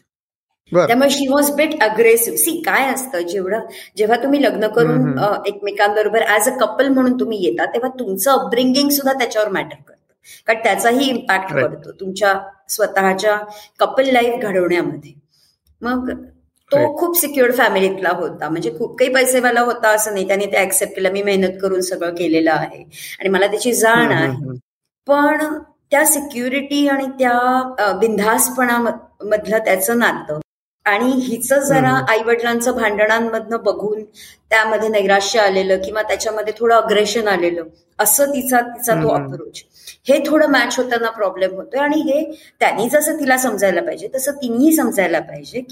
त्यामुळे 0.72 1.10
she 1.10 1.26
was 1.28 1.50
bit 1.56 1.80
aggressive 1.82 2.38
see 2.38 2.60
काय 2.66 2.92
असतं? 2.92 3.26
जेवढं 3.28 3.66
जेव्हा 3.96 4.16
तुम्ही 4.22 4.42
लग्न 4.42 4.68
करून 4.68 5.18
एकमेकांबरोबर 5.46 6.22
ऍज 6.34 6.48
अ 6.48 6.56
कपल 6.60 6.88
म्हणून 6.88 7.18
तुम्ही 7.20 7.44
येता 7.44 7.64
तेव्हा 7.64 7.90
तुमचं 7.98 8.30
अपब्रिंगिंग 8.32 8.88
सुद्धा 8.90 9.12
त्याच्यावर 9.12 9.48
मॅटर 9.48 9.76
करतं. 9.76 9.92
कारण 10.46 10.62
त्याचाही 10.64 11.08
इम्पॅक्ट 11.10 11.52
पडतो 11.54 11.92
तुमच्या 12.00 12.34
स्वतःच्या 12.68 13.36
कपल 13.78 14.10
लाईफ 14.12 14.42
घडवण्यामध्ये. 14.42 15.12
मग 15.82 16.10
तो 16.72 16.96
खूप 16.98 17.16
सिक्युअर्ड 17.18 17.54
फॅमिलीतला 17.56 18.10
होता. 18.16 18.48
म्हणजे 18.48 18.70
खूप 18.78 18.98
काही 18.98 19.12
पैसेवाला 19.14 19.60
होता 19.60 19.88
असं 19.88 20.12
नाही. 20.14 20.26
त्याने 20.28 20.46
ते 20.46 20.58
ऍक्सेप्ट 20.58 20.94
केलं. 20.96 21.12
मी 21.12 21.22
मेहनत 21.22 21.58
करून 21.62 21.80
सगळं 21.80 22.14
केलेलं 22.14 22.50
आहे. 22.50 22.82
आणि 23.20 23.28
मला 23.28 23.46
त्याची 23.46 23.72
जाण 23.72 24.12
आहे. 24.12 24.58
पण 25.06 25.44
त्या 25.90 26.04
सिक्युरिटी 26.06 26.86
आणि 26.88 27.06
त्या 27.18 27.92
बिंधासपणा 28.00 28.78
मधलं 29.24 29.58
त्याचं 29.58 29.98
नातं 29.98 30.40
आणि 30.86 31.12
हिचं 31.20 31.60
जरा 31.60 31.92
आई 32.08 32.22
वडिलांचं 32.22 32.76
भांडणांमधनं 32.76 33.62
बघून 33.62 34.02
त्यामध्ये 34.50 34.88
नैराश्य 34.88 35.40
आलेलं 35.40 35.82
किंवा 35.82 36.02
त्याच्यामध्ये 36.02 36.52
थोडं 36.58 36.74
अग्रेशन 36.74 37.28
आलेलं 37.28 37.64
असं 37.98 38.32
तिचा 38.32 38.60
तिचा 38.60 38.94
तो 38.94 39.08
अप्रोच 39.08 39.62
हे 40.08 40.18
थोडं 40.26 40.50
मॅच 40.50 40.76
होताना 40.76 41.10
प्रॉब्लेम 41.10 41.54
होतोय 41.54 41.80
आणि 41.80 42.00
हे 42.00 42.22
त्यांनी 42.60 42.88
जसं 42.88 43.18
तिला 43.20 43.36
समजायला 43.36 43.82
पाहिजे 43.82 44.08
तसं 44.14 44.32
तिनेही 44.32 44.72
समजायला 44.72 45.20
पाहिजे 45.20 45.62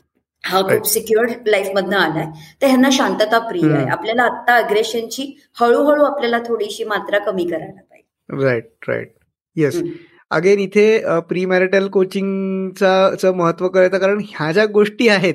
हा 0.44 0.60
खूप 0.60 0.86
सिक्युअर्ड 0.86 1.48
लाईफ 1.48 1.68
मधनं 1.74 1.96
आलाय. 1.96 2.24
तर 2.62 2.66
ह्यांना 2.66 2.88
शांतता 2.92 3.38
प्रिय 3.38 3.72
आहे. 3.74 3.88
आपल्याला 3.90 4.22
आता 4.22 4.56
अग्रेशनची 4.56 5.26
हळूहळू 5.60 6.04
आपल्याला 6.04 6.38
थोडीशी 6.38 6.84
मात्रा 6.84 7.18
कमी 7.18 7.44
करायला 7.44 7.80
पाहिजे. 7.80 8.44
राईट 8.44 8.88
राईट 8.88 9.12
येस 9.56 9.76
अगेन 10.32 10.58
इथे 10.60 10.84
प्री 11.28 11.44
मॅरिटल 11.46 11.88
कोचिंगचं 11.90 13.32
महत्त्व 13.36 13.68
कळतं 13.68 13.98
कारण 13.98 14.20
ह्या 14.28 14.50
ज्या 14.52 14.64
गोष्टी 14.72 15.08
आहेत 15.08 15.34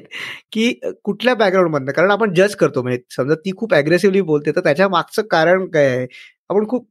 की 0.51 0.71
कुठल्या 1.03 1.33
बॅकग्राऊंडमधनं 1.35 1.91
कारण 1.91 2.11
आपण 2.11 2.33
जज 2.33 2.55
करतो 2.55 2.81
म्हणजे 2.81 2.99
समजा 3.15 3.35
ती 3.45 3.51
खूप 3.57 3.73
अग्रेसिव्हली 3.75 4.21
बोलते 4.23 4.51
तर 4.51 4.61
त्याच्या 4.61 4.87
मागचं 4.89 5.21
कारण 5.31 5.65
काय 5.69 5.87
आहे? 5.87 6.07
आपण 6.49 6.67
खूप 6.67 6.87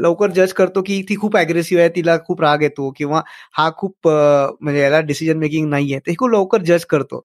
लवकर 0.00 0.30
जज 0.32 0.52
करतो 0.54 0.82
की 0.82 1.00
ती 1.08 1.16
खूप 1.16 1.36
अग्रेसिव्ह 1.36 1.80
आहे 1.82 1.90
तिला 1.96 2.16
खूप 2.26 2.40
राग 2.42 2.62
येतो 2.62 2.90
किंवा 2.98 3.22
हा 3.54 3.70
खूप 3.78 4.08
म्हणजे 4.08 4.80
याला 4.80 5.00
डिसिजन 5.02 5.38
मेकिंग 5.38 5.68
नाही 5.70 5.92
आहे 5.92 6.00
ते 6.06 6.14
खूप 6.18 6.30
लवकर 6.30 6.62
जज 6.64 6.84
करतो. 6.86 7.20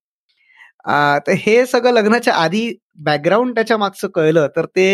तर 1.28 1.34
हे 1.40 1.66
सगळं 1.66 1.92
लग्नाच्या 1.94 2.34
आधी 2.36 2.72
बॅकग्राऊंड 3.00 3.54
त्याच्या 3.56 3.78
मागचं 3.78 4.08
कळलं 4.16 4.48
तर 4.56 4.66
ते 4.76 4.88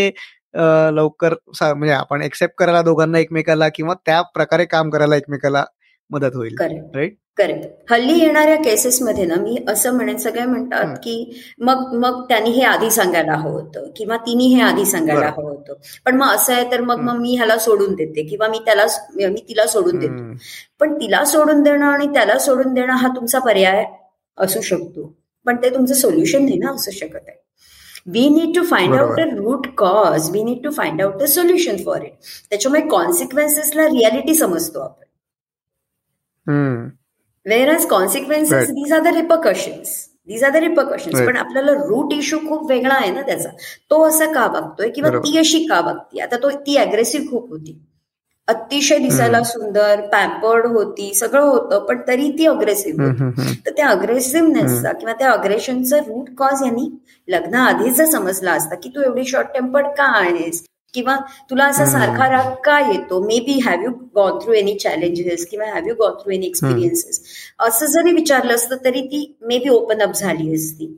लवकर 0.94 1.34
म्हणजे 1.62 1.94
आपण 1.94 2.22
एक्सेप्ट 2.22 2.56
करायला 2.58 2.82
दोघांना 2.82 3.20
एकमेकाला 3.20 3.70
किंवा 3.70 3.94
त्या 4.06 4.22
प्रकारे 4.22 4.66
काम 4.66 4.90
करायला 4.90 5.16
एकमेकाला 5.16 5.66
मदत 6.10 6.36
होईल 6.36 6.56
राईट 6.96 7.16
करेक्ट. 7.38 7.94
हल्ली 7.94 8.20
येणाऱ्या 8.20 8.56
केसेसमध्ये 8.56 9.26
ना 9.26 9.36
मी 9.36 9.58
असं 9.68 9.94
म्हणेन 9.94 10.18
सगळे 10.18 10.46
म्हणतात 10.46 10.96
की 10.96 11.42
मग 11.60 11.94
मग 11.94 12.24
त्यांनी 12.30 12.50
हे 12.50 12.64
आधी 12.64 12.92
सांगायला 12.92 13.34
हवं 13.34 13.52
होतं 13.52 13.90
किंवा 13.96 14.18
तिने 14.18 14.44
हे 14.44 14.62
आधी 14.62 14.86
सांगायला 14.86 15.28
हवं 15.38 15.50
होतं. 15.50 15.74
पण 16.06 16.16
मग 16.16 16.28
असं 16.28 16.54
आहे 16.54 16.72
तर 16.72 16.82
मग 16.82 17.00
मग 17.00 17.20
मी 17.20 17.36
ह्याला 17.36 17.58
सोडून 17.58 17.96
देते 17.96 18.24
किंवा 18.24 18.48
मी 18.48 18.60
त्याला 18.60 18.86
मी 19.16 19.42
तिला 19.50 19.66
सोडून 19.66 20.00
देतो. 20.00 20.34
पण 20.80 20.94
तिला 20.94 21.26
सोडून 21.26 21.64
देणं 21.64 21.86
आणि 21.86 22.08
त्याला 22.08 22.38
सोडून 22.40 22.74
देणं 22.74 22.94
हा 22.94 23.08
तुमचा 23.08 23.40
पर्याय 23.40 23.86
असू 24.38 24.62
शकतो. 24.62 25.16
पण 25.46 25.56
ते 25.56 25.70
तुमचं 25.70 25.94
सोल्युशन 25.94 26.46
नाही 26.46 26.58
ना 26.58 26.72
असू 26.72 26.92
शकत 26.92 27.20
आहे. 27.28 27.49
We 28.08 28.28
need 28.30 28.56
to 28.56 28.64
find 28.66 28.94
out 28.96 29.20
a 29.20 29.24
root 29.36 29.68
cause 29.78 30.30
we 30.32 30.44
need 30.44 30.64
to 30.64 30.72
find 30.72 31.02
out 31.02 31.22
a 31.22 31.26
solution 31.28 31.84
for 31.86 32.02
it 32.02 32.14
त्याच्यामुळे 32.50 32.82
कॉन्सिक्वेन्सेसला 32.90 33.88
रियालिटी 33.88 34.36
समजतो 34.36 34.80
आपण. 34.80 35.04
Whereas 37.74 37.86
consequences 37.90 38.70
these 38.70 38.94
are 38.94 39.02
the 39.02 39.16
repercussions 39.16 39.98
these 40.28 40.44
are 40.44 40.52
the 40.52 40.56
repercussions 40.56 41.20
पण 41.28 41.38
आपल्याला 41.38 41.72
रूट 41.88 42.14
इश्यू 42.14 42.40
खूप 42.40 42.70
वेगळा 42.72 42.94
आहे 42.96 43.12
ना 43.12 43.22
त्याचा. 43.22 43.50
तो 43.90 44.02
असं 44.08 44.34
का 44.34 44.46
वागतोय 44.54 44.90
किंवा 44.90 45.10
ती 45.20 45.38
अशी 45.38 45.66
का 45.68 45.80
वागते 45.86 46.22
आता 46.22 46.38
तो 46.44 46.50
ती 46.66 46.76
अग्रेसिव्ह 46.78 47.30
खूप 47.30 47.50
होती. 47.52 47.80
अतिशय 48.50 48.98
दिसायला 48.98 49.42
सुंदर 49.44 50.02
पॅम्पर्ड 50.02 50.66
होती 50.66 51.14
सगळं 51.14 51.44
होतं 51.44 51.86
पण 51.86 52.02
तरी 52.08 52.30
ती 52.38 52.46
अग्रेसिव्ह 52.46 53.04
होती. 53.04 53.56
तर 53.66 53.72
त्या 53.72 53.88
अग्रेसिव्हनेसचा 53.88 54.92
किंवा 54.92 55.14
त्या 55.14 55.32
अग्रेशनचा 55.32 55.98
रूट 55.98 56.30
कॉज 56.38 56.64
यांनी 56.66 56.90
लग्न 57.28 57.56
आधीच 57.56 58.02
समजला 58.12 58.52
असता 58.52 58.76
की 58.76 58.90
तू 58.90 59.02
एवढी 59.02 59.26
शॉर्ट 59.26 59.48
टेम्पर्ड 59.48 59.88
का 59.98 60.12
आहेस? 60.20 60.64
किंवा 60.94 61.16
तुला 61.50 61.66
असा 61.66 61.86
सारखा 61.86 62.30
राग 62.30 62.54
का 62.64 62.80
येतो? 62.80 63.22
Maybe 63.40 63.60
have 63.66 63.84
you 63.84 63.92
gone 64.16 64.38
through 64.44 64.54
any 64.54 64.74
challenges 64.76 65.46
किंवा 65.48 65.66
have 65.74 65.88
you 65.88 65.94
gone 65.94 66.14
through 66.14 66.32
any 66.32 66.48
experiences 66.48 67.22
असं 67.60 67.86
जरी 67.86 68.12
विचारलं 68.12 68.56
असतं 68.56 68.76
तरी 68.86 69.02
ती 69.02 69.38
मे 69.42 69.58
बी 69.58 69.70
ओपन 69.70 70.02
अप 70.02 70.16
झाली 70.16 70.54
असती. 70.56 70.96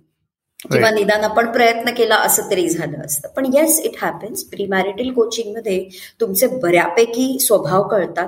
किंवा 0.62 0.89
निदान 0.91 1.24
आपण 1.24 1.51
प्रयत्न 1.51 1.91
केला 1.98 2.15
असं 2.15 2.50
तरी 2.51 2.68
झालं 2.70 2.98
असतं. 3.06 3.27
पण 3.36 3.46
yes 3.53 3.80
it 3.80 3.96
happens 4.01 4.44
pre 4.44 4.65
marital 4.65 5.12
कोचिंगमध्ये 5.13 5.84
तुमचे 6.20 6.48
बऱ्यापैकी 6.62 7.38
स्वभाव 7.39 7.88
कळतात 7.88 8.27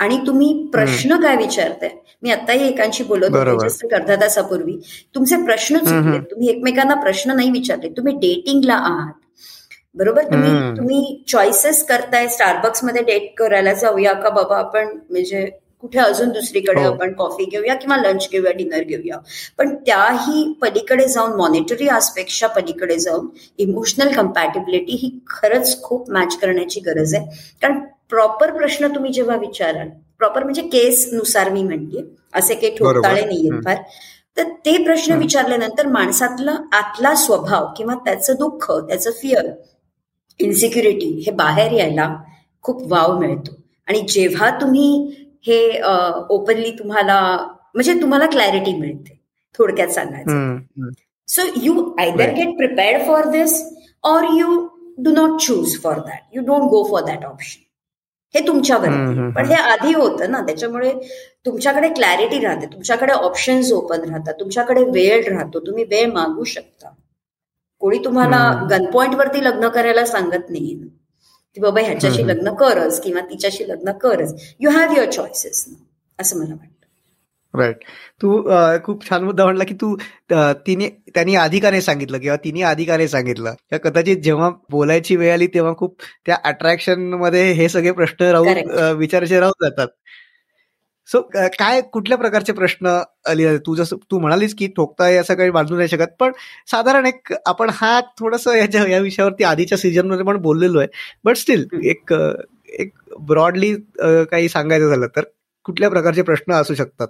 आणि 0.00 0.18
तुम्ही 0.26 0.52
प्रश्न 0.72 1.20
काय 1.22 1.36
विचारताय? 1.36 1.90
मी 2.22 2.30
आताही 2.30 2.68
एकांशी 2.68 3.04
बोलत 3.04 3.36
होते 3.36 3.94
अर्धा 3.94 4.16
तासापूर्वी 4.16 4.76
तुमचे 5.14 5.36
प्रश्न 5.36 5.78
चुकले 5.78 6.18
तुम्ही 6.30 6.48
एकमेकांना 6.48 6.94
प्रश्न 6.94 7.34
नाही 7.36 7.50
विचारले. 7.50 7.88
तुम्ही 7.88 8.14
डेटिंगला 8.14 8.74
आहात. 8.74 9.12
बरोबर? 9.94 10.22
तुम्ही 10.24 10.76
तुम्ही 10.76 11.24
चॉईसेस 11.28 11.84
करताय. 11.86 12.28
स्टारबक्समध्ये 12.28 13.02
डेट 13.02 13.34
करायला 13.38 13.72
जाऊया 13.72 14.12
का 14.12 14.30
बाबा 14.30 14.58
आपण? 14.58 14.96
म्हणजे 15.10 15.46
कुठे 15.84 15.98
अजून 15.98 16.28
दुसरीकडे 16.32 16.82
हो. 16.82 16.92
आपण 16.92 17.12
कॉफी 17.12 17.44
घेऊया 17.44 17.74
किंवा 17.74 17.96
लंच 17.96 18.28
घेऊया 18.32 18.52
डिनर 18.52 18.82
घेऊया. 18.82 19.16
पण 19.58 19.74
त्याही 19.76 20.42
पलीकडे 20.62 21.06
जाऊन 21.08 21.32
मॉनिटरी 21.36 21.88
आस्पेक्टच्या 21.88 22.48
पलीकडे 22.48 22.96
जाऊन 22.98 23.26
इमोशनल 23.58 24.12
कम्पॅटेबिलिटी 24.12 24.96
ही 24.96 25.10
खरंच 25.30 25.80
खूप 25.82 26.10
मॅच 26.10 26.36
करण्याची 26.36 26.80
गरज 26.80 27.14
आहे. 27.14 27.26
कारण 27.62 27.78
प्रॉपर 28.08 28.50
प्रश्न 28.56 28.88
तुम्ही 28.94 29.12
जेव्हा 29.12 29.36
विचाराल 29.36 29.88
प्रॉपर 30.18 30.44
म्हणजे 30.44 30.62
केस 30.62 31.08
नुसार 31.12 31.50
मी 31.50 31.62
म्हणते 31.62 32.04
असे 32.34 32.54
काही 32.54 32.76
ठोकताळे 32.76 33.24
नाहीयेत 33.24 33.60
फार. 33.64 33.76
तर 34.36 34.48
ते 34.64 34.76
प्रश्न 34.84 35.16
विचारल्यानंतर 35.18 35.86
माणसातला 35.86 36.56
आतला 36.72 37.14
स्वभाव 37.14 37.66
किंवा 37.76 37.94
त्याचं 38.04 38.34
दुःख 38.38 38.70
त्याचं 38.88 39.10
फिअर 39.20 39.50
इन्सिक्युरिटी 40.40 41.10
हे 41.26 41.32
बाहेर 41.32 41.72
यायला 41.72 42.08
खूप 42.64 42.82
वाव 42.92 43.18
मिळतो. 43.18 43.52
आणि 43.88 44.00
जेव्हा 44.08 44.48
तुम्ही 44.60 45.23
हे 45.46 45.80
ओपनली 46.30 46.70
तुम्हाला 46.70 47.20
म्हणजे 47.74 48.00
तुम्हाला 48.02 48.26
क्लॅरिटी 48.26 48.72
मिळते 48.78 49.18
थोडक्यात 49.54 49.88
सांगायचं. 49.88 50.58
So 51.28 51.42
you 51.62 51.92
either 51.98 52.30
get 52.34 52.56
prepared 52.56 53.06
for 53.06 53.30
this 53.30 53.62
or 54.04 54.24
you 54.36 54.56
do 55.04 55.10
not 55.10 55.40
choose 55.40 55.78
for 55.82 55.98
that 55.98 56.36
you 56.36 56.42
don't 56.42 56.62
go 56.70 56.82
for 56.90 57.04
that 57.04 57.24
option 57.24 57.62
हे 58.34 58.46
तुमच्यावर 58.46 58.88
पण 59.36 59.44
हे 59.46 59.54
आधी 59.54 59.92
होतं 59.94 60.30
ना 60.30 60.40
त्याच्यामुळे 60.40 60.92
तुमच्याकडे 61.46 61.88
क्लॅरिटी 61.88 62.38
राहते 62.40 62.66
तुमच्याकडे 62.66 63.12
ऑप्शन्स 63.12 63.72
ओपन 63.72 64.08
राहतात 64.10 64.34
तुमच्याकडे 64.40 64.82
वेळ 64.84 65.28
राहतो 65.28 65.60
तुम्ही 65.66 65.84
वेळ 65.84 66.12
मागू 66.12 66.44
शकता. 66.44 66.88
कोणी 67.80 67.98
तुम्हाला 68.04 68.66
गन 68.70 68.84
पॉइंट 68.90 69.14
वरती 69.14 69.44
लग्न 69.44 69.68
करायला 69.68 70.04
सांगत 70.06 70.50
नाही 70.50 70.74
की 71.56 71.60
बाबा 71.60 71.80
ह्याच्याशी 71.80 72.26
लग्न 72.28 72.54
करच 72.54 73.00
किंवा 73.00 73.20
तिच्याशी 73.30 73.68
लग्न 73.68 73.92
करच 74.02 74.54
यू 74.60 74.70
हॅव 74.70 74.92
युअर 74.96 75.10
चॉईसेस 75.10 75.66
असं 76.18 76.38
मला 76.38 76.54
वाटतं. 76.54 76.70
राईट 77.54 77.84
तू 78.22 78.40
खूप 78.84 79.08
छान 79.08 79.24
मुद्दा 79.24 79.44
म्हणला 79.44 79.64
की 79.64 79.74
तू 79.80 79.94
तिने 80.66 80.88
त्यांनी 81.14 81.34
अधिकाने 81.36 81.80
सांगितलं 81.80 82.18
किंवा 82.18 82.36
तिने 82.44 82.62
अधिकाने 82.62 83.06
सांगितलं. 83.08 83.50
किंवा 83.50 83.88
कदाचित 83.88 84.16
जेव्हा 84.24 84.50
बोलायची 84.70 85.16
वेळ 85.16 85.32
आली 85.32 85.46
तेव्हा 85.54 85.72
खूप 85.78 85.96
त्या 86.26 86.36
अट्रॅक्शनमध्ये 86.44 87.50
हे 87.52 87.68
सगळे 87.68 87.92
प्रश्न 87.92 88.24
राहून 88.24 88.96
विचारायचे 88.98 89.40
राहून 89.40 89.64
जातात. 89.64 89.88
सो 91.08 91.20
काय 91.58 91.80
कुठल्या 91.92 92.18
प्रकारचे 92.18 92.52
प्रश्न 92.52 92.98
तू 93.66 93.74
जसं 93.76 93.96
तू 94.10 94.18
म्हणालीस 94.18 94.54
की 94.54 94.66
ठोकता 94.76 95.04
असं 95.20 95.34
काही 95.34 95.50
बांधू 95.50 95.76
नाही 95.76 95.88
शकत 95.88 96.14
पण 96.20 96.32
साधारण 96.70 97.06
एक 97.06 97.32
आपण 97.46 97.70
हा 97.74 98.00
थोडस 98.20 98.46
याच्या 98.48 98.86
या 98.88 98.98
विषयावरती 98.98 99.44
आधीच्या 99.44 99.78
सीझनमध्ये 99.78 100.24
पण 100.24 100.36
बोललेलो 100.42 100.78
आहे. 100.78 100.88
बट 101.24 101.36
स्टील 101.36 101.66
एक 101.84 102.12
एक 102.78 102.92
ब्रॉडली 103.20 103.74
काही 104.30 104.48
सांगायचं 104.48 104.88
झालं 104.88 105.06
तर 105.16 105.24
कुठल्या 105.66 105.90
प्रकारचे 105.90 106.22
प्रश्न 106.22 106.52
असू 106.52 106.74
शकतात? 106.74 107.08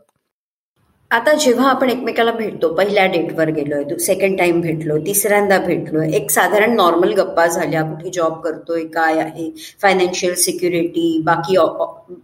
आता 1.14 1.33
जेव्हा 1.35 1.68
आपण 1.71 1.90
एकमेकाला 1.90 2.30
भेटतो 2.33 2.68
पहिल्या 2.75 3.04
डेटवर 3.06 3.50
गेलोय 3.54 3.97
सेकंड 4.04 4.38
टाइम 4.38 4.61
भेटलो 4.61 4.97
तिसऱ्यांदा 5.06 5.59
भेटलोय 5.66 6.14
एक 6.16 6.30
साधारण 6.30 6.75
नॉर्मल 6.76 7.12
गप्पा 7.14 7.47
झाल्या 7.47 7.83
कुठे 7.83 8.11
जॉब 8.14 8.40
करतोय 8.44 8.85
काय 8.94 9.18
आहे 9.21 9.49
फायनान्शियल 9.83 10.35
सिक्युरिटी 10.44 11.06
बाकी 11.25 11.56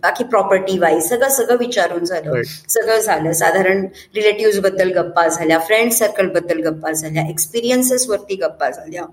बाकी 0.03 0.25
प्रॉपर्टी 0.25 0.79
वाईज 0.79 1.09
सगळं 1.09 1.29
सगळं 1.29 1.57
विचारून 1.59 2.05
झालं 2.05 2.43
सगळं 2.43 2.99
झालं. 2.99 3.33
साधारण 3.33 3.85
रिलेटिव्हबद्दल 4.15 4.91
गप्पा 4.97 5.27
झाल्या 5.29 5.59
फ्रेंड 5.67 5.93
सर्कलबद्दल 5.93 6.61
गप्पा 6.63 6.93
झाल्या 6.93 7.29
एक्सपिरियन्सेस 7.31 8.09
वरती 8.09 8.37
गप्पा 8.43 8.71
झाल्या. 8.71 9.05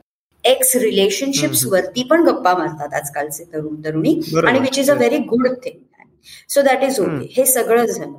एक्स 0.44 0.76
रिलेशनशिप्स 0.76 1.66
वरती 1.72 2.04
पण 2.10 2.24
गप्पा 2.26 2.54
मारतात 2.58 2.94
आजकालचे 2.94 3.44
तरुण 3.54 3.76
तरुणी 3.86 4.20
आणि 4.48 4.60
which 4.60 4.80
is 4.80 4.92
a 4.92 4.94
very 4.96 5.18
good 5.30 5.48
thing 5.64 5.80
so 6.50 6.62
that 6.62 6.84
is 6.84 7.00
okay 7.00 7.34
हे 7.38 7.46
सगळं 7.46 7.86
झालं. 7.86 8.18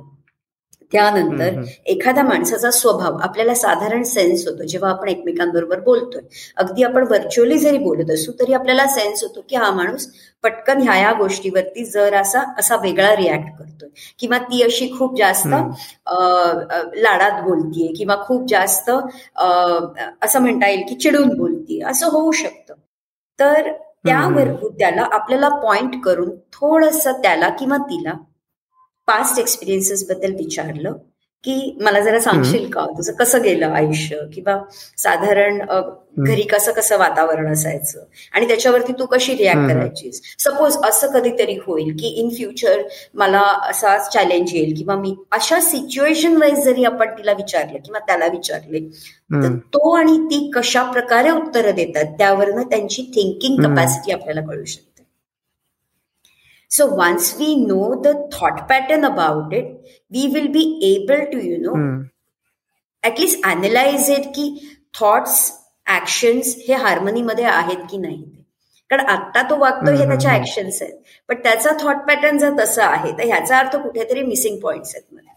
त्यानंतर 0.91 1.61
एखाद्या 1.85 2.23
माणसाचा 2.23 2.69
स्वभाव 2.71 3.17
आपल्याला 3.23 3.53
साधारण 3.55 4.03
सेन्स 4.03 4.47
होतो. 4.47 4.63
जेव्हा 4.63 4.89
आपण 4.91 5.07
एकमेकांबरोबर 5.09 5.79
बोलतोय 5.79 6.21
अगदी 6.57 6.83
आपण 6.83 7.03
व्हर्च्युअली 7.07 7.57
जरी 7.59 7.77
बोलत 7.77 8.11
असू 8.11 8.31
तरी 8.39 8.53
आपल्याला 8.53 8.85
सेन्स 8.87 9.23
होतो 9.23 9.41
की 9.49 9.55
हा 9.55 9.71
माणूस 9.71 10.07
पटकन 10.43 10.81
ह्या 10.81 10.95
या 10.97 11.11
गोष्टीवरती 11.13 11.83
जर 11.85 12.13
असा 12.15 12.43
असा 12.59 12.75
वेगळा 12.81 13.15
रिॲक्ट 13.15 13.57
करतोय. 13.57 13.89
किंवा 14.19 14.37
ती 14.41 14.61
अशी 14.63 14.89
खूप 14.97 15.17
जास्त 15.17 15.47
लाडात 16.97 17.41
बोलतीये 17.43 17.93
किंवा 17.93 18.15
खूप 18.25 18.47
जास्त 18.49 18.89
असं 18.89 20.39
म्हणता 20.41 20.67
येईल 20.67 20.83
की 20.89 20.95
चिडून 20.95 21.37
बोलतीये 21.37 21.81
असं 21.89 22.09
होऊ 22.11 22.31
शकतं. 22.31 22.73
तर 23.39 23.71
त्यावर 24.05 24.51
त्याला 24.79 25.03
आपल्याला 25.11 25.49
पॉइंट 25.61 25.95
करून 26.03 26.29
थोडस 26.53 27.07
त्याला 27.23 27.49
किंवा 27.49 27.77
तिला 27.89 28.13
पास्ट 29.09 29.39
एक्सपिरियन्सेस 29.39 30.07
बद्दल 30.09 30.35
विचारलं 30.35 30.97
की 31.43 31.77
मला 31.81 31.99
जरा 31.99 32.19
सांगशील 32.19 32.69
का? 32.71 32.85
तुझं 32.97 33.13
कसं 33.13 33.41
गेलं 33.43 33.73
आयुष्य? 33.75 34.17
किंवा 34.33 34.57
साधारण 34.97 35.59
घरी 36.17 36.41
कसं 36.41 36.71
कसं 36.71 36.97
वातावरण 36.97 37.51
असायचं? 37.51 38.03
आणि 38.33 38.47
त्याच्यावरती 38.47 38.93
तू 38.93 39.05
कशी 39.05 39.35
रिॲक्ट 39.37 39.71
करायचीस? 39.71 40.21
सपोज 40.39 40.77
असं 40.85 41.11
कधीतरी 41.13 41.55
होईल 41.67 41.95
की 41.99 42.07
इन 42.21 42.29
फ्युचर 42.29 42.81
मला 43.13 43.41
असा 43.69 43.97
चॅलेंज 44.09 44.53
येईल 44.53 44.73
किंवा 44.77 44.95
मी 44.95 45.15
अशा 45.31 45.59
सिच्युएशन 45.59 46.35
वाईज 46.37 46.59
जरी 46.65 46.83
आपण 46.83 47.17
तिला 47.17 47.33
विचारलं 47.33 47.77
किंवा 47.77 47.99
त्याला 47.99 48.27
विचारले 48.27 48.79
तर 49.33 49.55
तो 49.73 49.95
आणि 49.95 50.17
ती 50.25 50.49
कशा 50.55 50.83
प्रकारे 50.91 51.31
उत्तरं 51.31 51.75
देतात 51.75 52.17
त्यावरनं 52.17 52.63
त्यांची 52.63 53.01
थिंकिंग 53.15 53.63
कपॅसिटी 53.63 54.11
आपल्याला 54.11 54.41
कळू 54.41 54.63
शकते. 54.65 54.88
So 56.71 56.85
once 56.85 57.35
we 57.39 57.55
know 57.55 57.99
the 58.01 58.29
thought 58.33 58.67
pattern 58.67 59.03
about 59.03 59.53
it, 59.53 59.65
we 60.11 60.27
will 60.27 60.47
be 60.47 60.63
able 60.83 61.25
to, 61.31 61.45
you 61.45 61.57
know, 61.59 61.73
hmm. 61.73 62.01
at 63.03 63.19
least 63.19 63.45
analyze 63.45 64.09
it 64.09 64.27
की 64.35 64.77
थॉट्स 65.01 65.51
ऍक्शन्स 65.87 66.55
हे 66.67 66.73
हार्मनीमध्ये 66.73 67.45
आहेत 67.45 67.77
की 67.89 67.97
नाही 67.97 68.45
कारण 68.89 69.05
आत्ता 69.05 69.41
तो 69.49 69.57
वागतो 69.57 69.91
हे 69.91 70.07
त्याच्या 70.07 70.35
ऍक्शन्स 70.35 70.81
आहेत. 70.81 70.93
पण 71.27 71.35
त्याचा 71.35 71.69
थॉट 71.81 71.95
पॅटर्न 71.95 72.37
जर 72.37 72.59
तसा 72.59 72.85
आहे 72.85 73.11
तर 73.11 73.23
ह्याचा 73.23 73.57
अर्थ 73.57 73.75
कुठेतरी 73.75 74.23
मिसिंग 74.23 74.59
पॉइंट्स 74.59 74.95
आहेत 74.95 75.13
मध्ये 75.13 75.28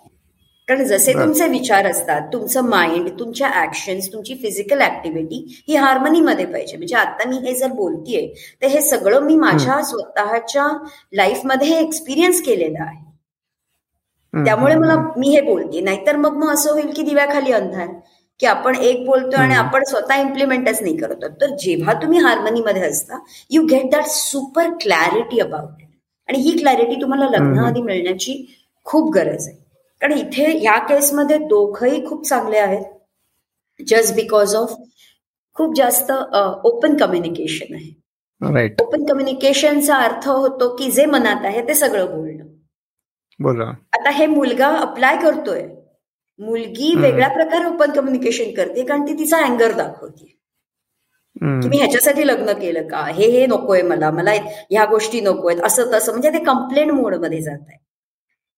कारण 0.73 0.85
जसे 0.85 1.12
तुमचे 1.12 1.47
विचार 1.49 1.87
असतात 1.87 2.29
तुमचं 2.33 2.64
माइंड 2.64 3.09
तुमच्या 3.19 3.49
ऍक्शन्स 3.62 4.12
तुमची 4.12 4.35
फिजिकल 4.35 4.83
ऍक्टिव्हिटी 4.83 5.64
ही 5.69 5.75
हार्मनीमध्ये 5.76 6.45
पाहिजे. 6.47 6.76
म्हणजे 6.76 6.97
आता 6.97 7.29
मी 7.29 7.37
हे 7.38 7.55
जर 7.55 7.73
बोलतीये 7.73 8.26
तर 8.62 8.67
हे 8.67 8.81
सगळं 8.81 9.21
मी 9.21 9.35
माझ्या 9.37 9.81
स्वतःच्या 9.83 10.67
लाईफमध्ये 11.12 11.79
एक्सपिरियन्स 11.79 12.41
केलेलं 12.43 12.83
आहे. 12.83 13.00
त्यामुळे 14.45 14.75
मला 14.75 14.97
मी 15.17 15.29
हे 15.29 15.41
बोलते. 15.41 15.81
नाहीतर 15.81 16.17
मग 16.17 16.37
मग 16.37 16.52
असं 16.52 16.73
होईल 16.73 16.93
की 16.97 17.02
दिव्याखाली 17.02 17.52
अंधार. 17.52 17.88
की 18.41 18.47
आपण 18.47 18.76
एक 18.76 19.05
बोलतो 19.07 19.37
आणि 19.37 19.55
आपण 19.55 19.85
स्वतः 19.85 20.21
इम्प्लिमेंटच 20.21 20.83
नाही 20.83 20.97
करतो 20.97 21.29
तर 21.41 21.55
जेव्हा 21.57 21.93
तुम्ही 21.93 22.19
हार्मनीमध्ये 22.19 22.83
असता 22.83 23.19
you 23.50 23.62
get 23.62 23.91
that 23.91 24.07
super 24.07 24.71
clarity 24.81 25.41
about 25.41 25.83
it 25.83 25.88
आणि 26.29 26.38
ही 26.38 26.57
क्लॅरिटी 26.59 27.00
तुम्हाला 27.00 27.29
लग्नाआधी 27.29 27.83
मिळण्याची 27.83 28.45
खूप 28.87 29.12
गरज 29.14 29.49
आहे. 29.49 29.62
कारण 30.02 30.18
इथे 30.18 30.44
ह्या 30.59 30.78
केसमध्ये 30.78 31.37
दोघंही 31.38 32.04
खूप 32.06 32.26
चांगले 32.26 32.59
आहेत. 32.59 32.85
जस्ट 33.88 34.14
बिकॉज 34.14 34.54
ऑफ 34.56 34.73
खूप 35.54 35.75
जास्त 35.76 36.11
ओपन 36.64 36.97
कम्युनिकेशन 36.97 37.75
आहे. 37.75 37.90
राईट 38.54 38.80
ओपन 38.82 39.04
कम्युनिकेशनचा 39.04 39.97
अर्थ 39.97 40.28
होतो 40.28 40.68
की 40.76 40.90
जे 40.90 41.04
मनात 41.06 41.44
आहे 41.44 41.66
ते 41.68 41.75
सगळं 41.75 42.06
बोलणं. 42.06 42.44
बोला. 43.38 43.64
आता 43.92 44.11
हे 44.11 44.26
मुलगा 44.26 44.68
अप्लाय 44.76 45.16
करतोय. 45.16 45.62
मुलगी 46.38 46.94
वेगळ्या 47.00 47.28
प्रकारे 47.28 47.64
ओपन 47.66 47.90
कम्युनिकेशन 47.90 48.50
करते 48.56 48.85
कारण 48.85 49.02
ती 49.09 49.18
तिचा 49.18 49.38
अँगर 49.38 49.73
दाखवते. 49.73 50.25
की 51.37 51.68
मी 51.68 51.76
ह्याच्यासाठी 51.76 52.26
लग्न 52.26 52.52
केलं 52.52 52.88
का? 52.88 53.04
हे 53.06 53.30
हे 53.30 53.47
नकोय 53.47 53.82
मला. 53.82 54.11
मला 54.11 54.32
ह्या 54.71 54.85
गोष्टी 54.85 55.21
नकोय 55.21 55.54
असं 55.64 55.92
तसं. 55.92 56.12
म्हणजे 56.12 56.30
ते 56.30 56.44
कंप्लेंट 56.44 56.90
मोडमध्ये 56.92 57.40
जात 57.42 57.64
आहे. 57.68 57.78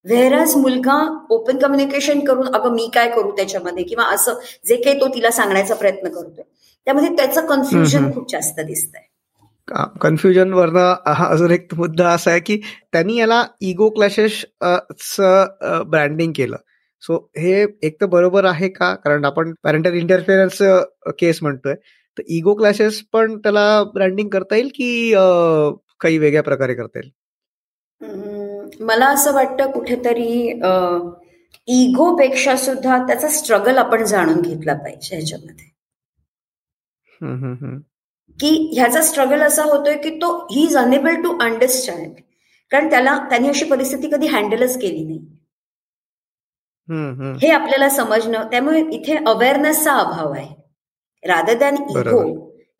व्हेरस 0.05 0.55
मुलगा 0.57 0.97
ओपन 1.31 1.57
कम्युनिकेशन 1.57 2.19
करून 2.25 2.47
अगं 2.55 2.73
मी 2.73 2.89
काय 2.95 3.09
करू 3.11 3.31
त्याच्यामध्ये? 3.35 3.83
किंवा 3.83 4.05
असं 4.13 4.33
जे 4.67 4.75
काही 4.81 4.99
तो 5.01 5.07
तिला 5.15 5.31
सांगण्याचा 5.31 5.75
प्रयत्न 5.75 6.09
करतोय. 6.09 6.43
त्यामध्ये 6.87 7.15
त्याचं 7.17 7.45
कन्फ्युजन 7.47 8.11
खूप 8.13 8.31
जास्त 8.31 8.59
दिसतंय. 8.59 9.01
कन्फ्युजन 10.01 10.53
वरनं 10.53 10.93
हा 11.07 11.27
अजून 11.27 11.51
एक 11.51 11.73
मुद्दा 11.75 12.09
असा 12.09 12.31
आहे 12.31 12.39
की 12.39 12.57
त्यांनी 12.93 13.15
याला 13.17 13.43
इगो 13.61 13.89
क्लॅशेस 13.89 14.43
ब्रँडिंग 15.89 16.33
केलं. 16.35 16.57
सो 17.03 17.17
हे 17.37 17.65
एक 17.83 17.99
तर 18.01 18.05
बरोबर 18.05 18.45
आहे 18.45 18.67
का? 18.69 18.93
कारण 18.95 19.25
आपण 19.25 19.53
पॅरेंटल 19.63 19.93
इंटरफिअरन्स 19.93 20.61
केस 21.19 21.39
म्हणतोय. 21.41 21.73
तर 22.17 22.23
इगो 22.27 22.53
क्लॅशेस 22.55 23.01
पण 23.13 23.37
त्याला 23.37 23.83
ब्रँडिंग 23.93 24.29
करता 24.29 24.55
येईल 24.55 24.69
की 24.75 25.13
काही 26.01 26.17
वेगळ्या 26.17 26.43
प्रकारे 26.43 26.73
करता 26.73 26.99
येईल? 26.99 27.11
मला 28.79 29.07
असं 29.07 29.33
वाटतं 29.33 29.71
कुठेतरी 29.71 30.27
इगोपेक्षा 31.67 32.55
सुद्धा 32.57 32.97
त्याचा 33.07 33.27
स्ट्रगल 33.29 33.77
आपण 33.77 34.03
जाणून 34.05 34.41
घेतला 34.41 34.73
पाहिजे 34.73 35.15
ह्याच्यामध्ये. 35.15 35.65
की 38.39 38.49
ह्याचा 38.73 39.01
स्ट्रगल 39.01 39.41
असा 39.41 39.63
होतोय 39.63 39.97
की 39.97 40.09
तो 40.21 40.35
he 40.51 40.63
is 40.63 40.75
unable 40.77 41.21
to 41.23 41.37
understand. 41.43 42.11
कारण 42.71 42.89
त्याला 42.89 43.17
त्यांनी 43.29 43.49
अशी 43.49 43.65
परिस्थिती 43.65 44.09
कधी 44.11 44.27
हँडलच 44.27 44.77
केली 44.81 45.03
नाही. 45.03 45.19
हे 47.41 47.49
आपल्याला 47.51 47.89
समजणं 47.89 48.47
त्यामुळे 48.51 48.81
इथे 48.93 49.15
अवेअरनेसचा 49.27 49.93
अभाव 49.93 50.31
आहे. 50.31 50.53
रादर 51.23 51.57
दॅन 51.59 51.75
इगो 51.89 52.21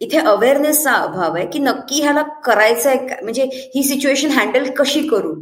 इथे 0.01 0.17
अवेअरनेसचा 0.19 0.93
अभाव 0.93 1.35
आहे 1.35 1.45
की 1.51 1.59
नक्की 1.59 2.01
ह्याला 2.01 2.21
करायचं 2.45 2.89
आहे 2.89 3.21
म्हणजे 3.23 3.43
ही 3.75 3.83
सिच्युएशन 3.83 4.31
हँडल 4.31 4.69
कशी 4.77 5.07
करू? 5.07 5.33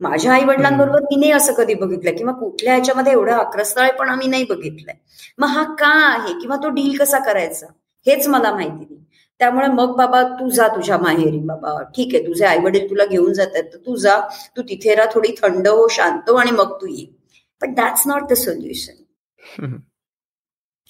माझ्या 0.00 0.32
आई 0.32 0.44
वडिलांबरोबर 0.44 1.00
मी 1.00 1.16
नाही 1.16 1.32
असं 1.32 1.52
कधी 1.52 1.74
बघितलं 1.74 2.16
किंवा 2.16 2.32
कुठल्या 2.32 2.74
ह्याच्यामध्ये 2.74 3.12
एवढं 3.12 3.32
आक्रस्थळ 3.32 4.08
आम्ही 4.08 4.28
नाही 4.28 4.44
बघितलंय. 4.44 4.94
मग 5.38 5.48
हा 5.48 5.62
का 5.74 5.88
आहे? 5.88 6.32
किंवा 6.40 6.56
तो 6.56 6.68
डील 6.68 6.96
कसा 6.98 7.18
करायचा? 7.18 7.66
हेच 8.06 8.28
मला 8.28 8.52
माहिती 8.52 8.72
नाही. 8.72 9.04
त्यामुळे 9.38 9.66
मग 9.66 9.96
बाबा 9.96 10.22
तू 10.22 10.48
जा 10.48 10.68
तुझ्या 10.68 10.98
माहेरी 10.98 11.38
बाबा. 11.38 11.82
ठीक 11.96 12.14
आहे 12.14 12.26
तुझे 12.26 12.44
आई 12.44 12.58
वडील 12.58 12.88
तुला 12.90 13.04
घेऊन 13.04 13.32
जात 13.32 13.46
आहेत 13.54 13.64
तर 13.72 13.78
तू 13.78 13.96
जा. 13.96 14.20
तू 14.56 14.62
तिथे 14.62 14.94
राहा 14.94 15.10
थोडी 15.14 15.34
थंड 15.42 15.68
हो 15.68 15.88
शांत 15.88 16.30
हो 16.30 16.34
आणि 16.34 16.50
मग 16.50 16.80
तू 16.80 16.86
ये. 16.86 17.06
But 17.62 17.74
that's 17.74 18.06
not 18.06 18.28
the 18.30 18.32
solution 18.32 19.76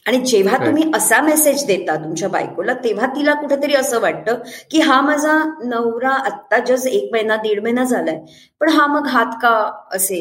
आणि 0.06 0.18
जेव्हा 0.20 0.58
तुम्ही 0.58 0.90
असा 0.94 1.20
मेसेज 1.20 1.64
देता 1.66 1.94
तुमच्या 1.96 2.28
बायकोला 2.28 2.74
तेव्हा 2.84 3.06
तिला 3.06 3.34
कुठेतरी 3.34 3.74
असं 3.74 4.00
वाटतं 4.00 4.42
की 4.70 4.80
हा 4.80 5.00
माझा 5.00 5.32
नवरा 5.64 6.10
आत्ता 6.10 6.58
जस्ट 6.66 6.86
एक 6.88 7.08
महिना 7.12 7.36
दीड 7.36 7.62
महिना 7.62 7.84
झालाय 7.84 8.18
पण 8.60 8.68
हा 8.68 8.86
मग 8.86 9.06
हात 9.06 9.32
का 9.42 9.50
असे 9.92 10.20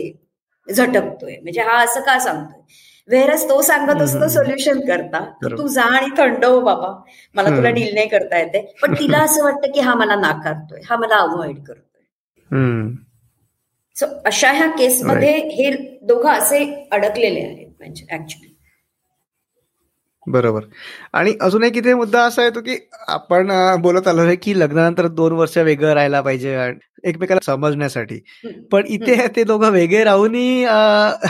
झटकतोय? 0.67 1.36
म्हणजे 1.41 1.62
हा 1.62 1.78
असं 1.84 2.02
का 2.02 2.17
सांगतोय? 2.19 2.62
वेरस 3.10 3.43
तो 3.50 3.62
सांगत 3.62 4.02
असतो 4.02 4.28
सोल्युशन 4.28 4.80
करता 4.88 5.19
तू 5.58 5.67
जा 5.67 5.82
आणि 5.95 6.08
थंड 6.17 6.45
हो 6.45 6.60
बाबा. 6.62 6.88
मला 7.36 7.50
तुला 7.58 7.69
डील 7.69 7.93
नाही 7.93 8.08
करता 8.08 8.38
येते. 8.39 8.62
पण 8.82 8.93
तिला 8.93 9.17
असं 9.17 9.43
वाटतं 9.43 9.71
की 9.71 9.80
हा 9.80 9.93
मला 9.95 10.15
नाकारतोय 10.15 10.82
हा 10.89 10.95
मला 10.98 11.15
अवॉइड 11.17 11.58
करतोय. 11.63 12.02
सो 13.95 14.06
अशा 14.26 14.52
ह्या 14.52 14.67
केसमध्ये 14.78 15.32
हे 15.52 15.69
दोघं 16.04 16.30
असे 16.30 16.63
अडकलेले 16.91 17.41
आहेत 17.41 17.67
म्हणजे 17.80 18.06
ऍक्च्युली 18.15 18.54
बरोबर. 20.27 20.63
आणि 21.13 21.33
अजून 21.41 21.63
एक 21.63 21.77
इथे 21.77 21.93
मुद्दा 21.93 22.23
असा 22.25 22.43
येतो 22.43 22.61
की 22.61 22.77
आपण 23.07 23.51
बोलत 23.81 24.07
आलो 24.07 24.21
आहे 24.21 24.35
की 24.35 24.59
लग्नानंतर 24.59 25.07
दोन 25.07 25.31
वर्ष 25.33 25.57
वेगळं 25.57 25.93
राहायला 25.93 26.21
पाहिजे 26.21 26.55
एकमेकाला 27.03 27.39
समजण्यासाठी. 27.45 28.19
पण 28.71 28.85
इथे 28.88 29.27
ते 29.35 29.43
दोघं 29.43 29.71
वेगळे 29.71 30.03
राहूनही 30.03 30.65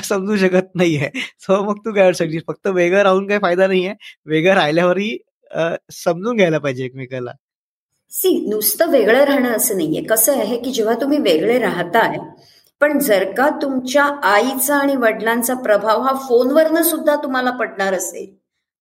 समजू 0.03 0.36
शकत 0.38 0.75
नाहीये. 0.75 1.10
सो 1.39 1.63
मग 1.63 1.77
तू 1.86 1.93
काय 1.93 2.13
शकशील 2.13 2.41
फक्त 2.47 2.67
वेगळं 2.67 3.01
राहून 3.03 3.27
काही 3.27 3.39
फायदा 3.41 3.67
नाहीये. 3.67 3.93
वेगळं 4.25 4.53
राहिल्यावरही 4.53 5.17
समजून 5.93 6.36
घ्यायला 6.36 6.60
पाहिजे 6.60 6.86
एकमेकाला. 6.86 7.31
सी 8.12 8.29
नुसतं 8.49 8.89
वेगळं 8.91 9.23
राहणं 9.23 9.55
असं 9.55 9.77
नाहीये. 9.77 10.03
कसं 10.03 10.39
आहे 10.39 10.58
की 10.58 10.71
जेव्हा 10.71 10.95
तुम्ही 11.01 11.17
वेगळे 11.19 11.60
राहताय 11.60 12.17
पण 12.81 12.99
जर 12.99 13.23
का 13.34 13.49
तुमच्या 13.62 14.03
आईचा 14.23 14.75
आणि 14.75 14.95
वडिलांचा 14.95 15.53
प्रभाव 15.53 16.01
हा 16.01 16.13
फोनवरनं 16.29 16.81
सुद्धा 16.81 17.15
तुम्हाला 17.15 17.51
पडणार 17.51 17.93
असेल 17.93 18.35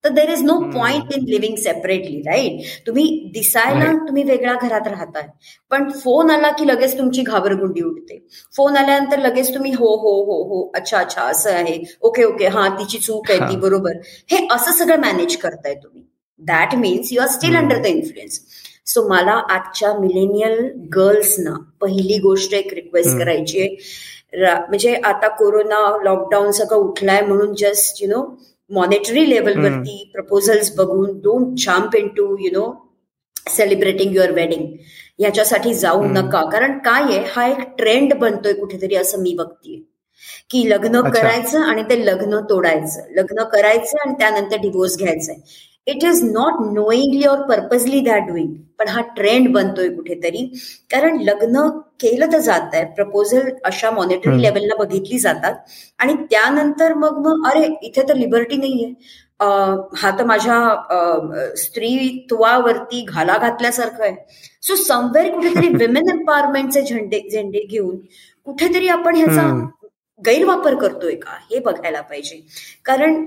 तर 0.04 0.10
there 0.12 0.30
is 0.30 0.42
no 0.44 0.58
point 0.72 1.12
in 1.14 1.24
living 1.28 1.56
separately 1.58 2.20
right 2.26 2.86
तुम्ही 2.86 3.04
दिसायला 3.34 3.92
तुम्ही 4.06 4.22
वेगळ्या 4.22 4.54
घरात 4.62 4.88
राहताय. 4.88 5.26
पण 5.70 5.90
फोन 5.92 6.30
आला 6.30 6.50
की 6.58 6.66
लगेच 6.66 6.96
तुमची 6.98 7.22
घाबरगुंडी 7.22 7.82
उडते. 7.82 8.18
फोन 8.54 8.76
आल्यानंतर 8.76 9.18
लगेच 9.18 9.54
तुम्ही 9.54 9.72
हो 9.72 9.94
हो 9.96 10.12
हो 10.24 10.42
हो 10.48 10.70
अच्छा 10.74 10.98
अच्छा 10.98 11.22
असं 11.22 11.50
आहे. 11.52 11.78
ओके 12.02 12.24
ओके 12.24 12.48
हा 12.48 12.68
तिची 12.78 12.98
चूक 12.98 13.30
आहे 13.30 13.40
ती 13.50 13.56
बरोबर. 13.60 13.96
हे 14.30 14.46
असं 14.52 14.72
सगळं 14.72 15.00
मॅनेज 15.00 15.36
करताय 15.36 15.74
तुम्ही. 15.74 16.02
That 16.40 16.74
means 16.74 17.12
you 17.12 17.20
are 17.22 17.28
still 17.28 17.56
under 17.56 17.78
the 17.82 17.86
influence 17.86 18.40
so 18.86 19.06
मला 19.08 19.32
आजच्या 19.50 19.92
मिलेनियल 19.98 20.58
गर्ल्सना 20.96 21.54
पहिली 21.80 22.18
गोष्ट 22.22 22.54
एक 22.54 22.72
रिक्वेस्ट 22.74 23.18
करायची 23.18 23.60
आहे. 23.60 23.76
म्हणजे 24.68 24.94
आता 25.04 25.28
कोरोना 25.36 25.80
लॉकडाऊन 26.04 26.50
सगळं 26.50 26.78
उठलाय 26.78 27.20
म्हणून 27.20 27.54
जस्ट 27.58 28.02
यु 28.02 28.08
नो 28.08 28.22
मॉनिटरी 28.70 29.30
लेवलवरती 29.30 30.10
प्रपोजल्स 30.12 30.74
बघून 30.76 31.18
don't 31.18 31.58
jump 31.58 31.96
into 32.08 32.36
you 32.40 32.50
know 32.52 32.90
celebrating 33.50 34.14
your 34.14 34.30
wedding 34.30 34.66
ह्याच्यासाठी 35.18 35.74
जाऊ 35.74 36.04
नका. 36.04 36.50
कारण 36.50 36.78
काय 36.78 37.02
आहे? 37.02 37.24
हा 37.28 37.46
एक 37.46 37.60
ट्रेंड 37.78 38.14
बनतोय 38.14 38.52
कुठेतरी 38.52 38.94
असं 38.94 39.22
मी 39.22 39.34
बघतीये. 39.34 39.80
की 40.50 40.70
लग्न 40.70 41.00
करायचं 41.10 41.60
आणि 41.60 41.82
ते 41.82 42.06
लग्न 42.06 42.40
तोडायचं. 42.50 43.00
लग्न 43.10 43.42
करायचं 43.42 43.98
आणि 43.98 44.14
त्यानंतर 44.18 44.56
डिवोर्स 44.56 44.98
घ्यायचंय. 44.98 45.36
इट 45.86 46.04
इज 46.04 46.22
नॉट 46.24 46.60
नोईंगली 46.74 47.24
और 47.26 47.42
पर्पजली 47.48 48.00
दॅट 48.00 48.26
डुईंग 48.28 48.54
पण 48.78 48.88
हा 48.88 49.00
ट्रेंड 49.16 49.48
बनतोय 49.54 49.88
कुठेतरी. 49.94 50.44
कारण 50.90 51.18
लग्न 51.22 51.68
केलं 52.00 52.32
तर 52.32 52.38
जात 52.46 52.74
आहे 52.74 52.84
प्रपोजल 52.94 53.48
अशा 53.64 53.90
मॉनिटरी 53.90 54.40
लेवलला 54.42 54.74
बघितली 54.78 55.18
जातात. 55.18 55.54
आणि 55.98 56.14
त्यानंतर 56.30 56.94
मग 56.94 57.18
मग 57.26 57.46
अरे 57.50 57.66
इथे 57.86 58.02
तर 58.08 58.16
लिबर्टी 58.16 58.56
नाहीये. 58.56 58.92
हा 60.00 60.10
तर 60.18 60.24
माझ्या 60.24 60.58
स्त्रीत्वावरती 61.58 63.04
घाला 63.08 63.36
घातल्यासारखं 63.38 64.04
आहे. 64.04 64.14
सो 64.62 64.74
समवेअर 64.84 65.30
कुठेतरी 65.34 65.68
विमेन 65.86 66.08
एम्पॉवरमेंटचे 66.10 66.82
झेंडे 66.82 67.20
झेंडे 67.30 67.64
घेऊन 67.70 67.96
कुठेतरी 68.46 68.88
आपण 68.88 69.16
ह्याचा 69.16 69.48
गैरवापर 70.22 70.74
करतोय 70.80 71.14
का? 71.16 71.36
हे 71.50 71.58
बघायला 71.60 72.00
पाहिजे. 72.00 72.40
कारण 72.84 73.24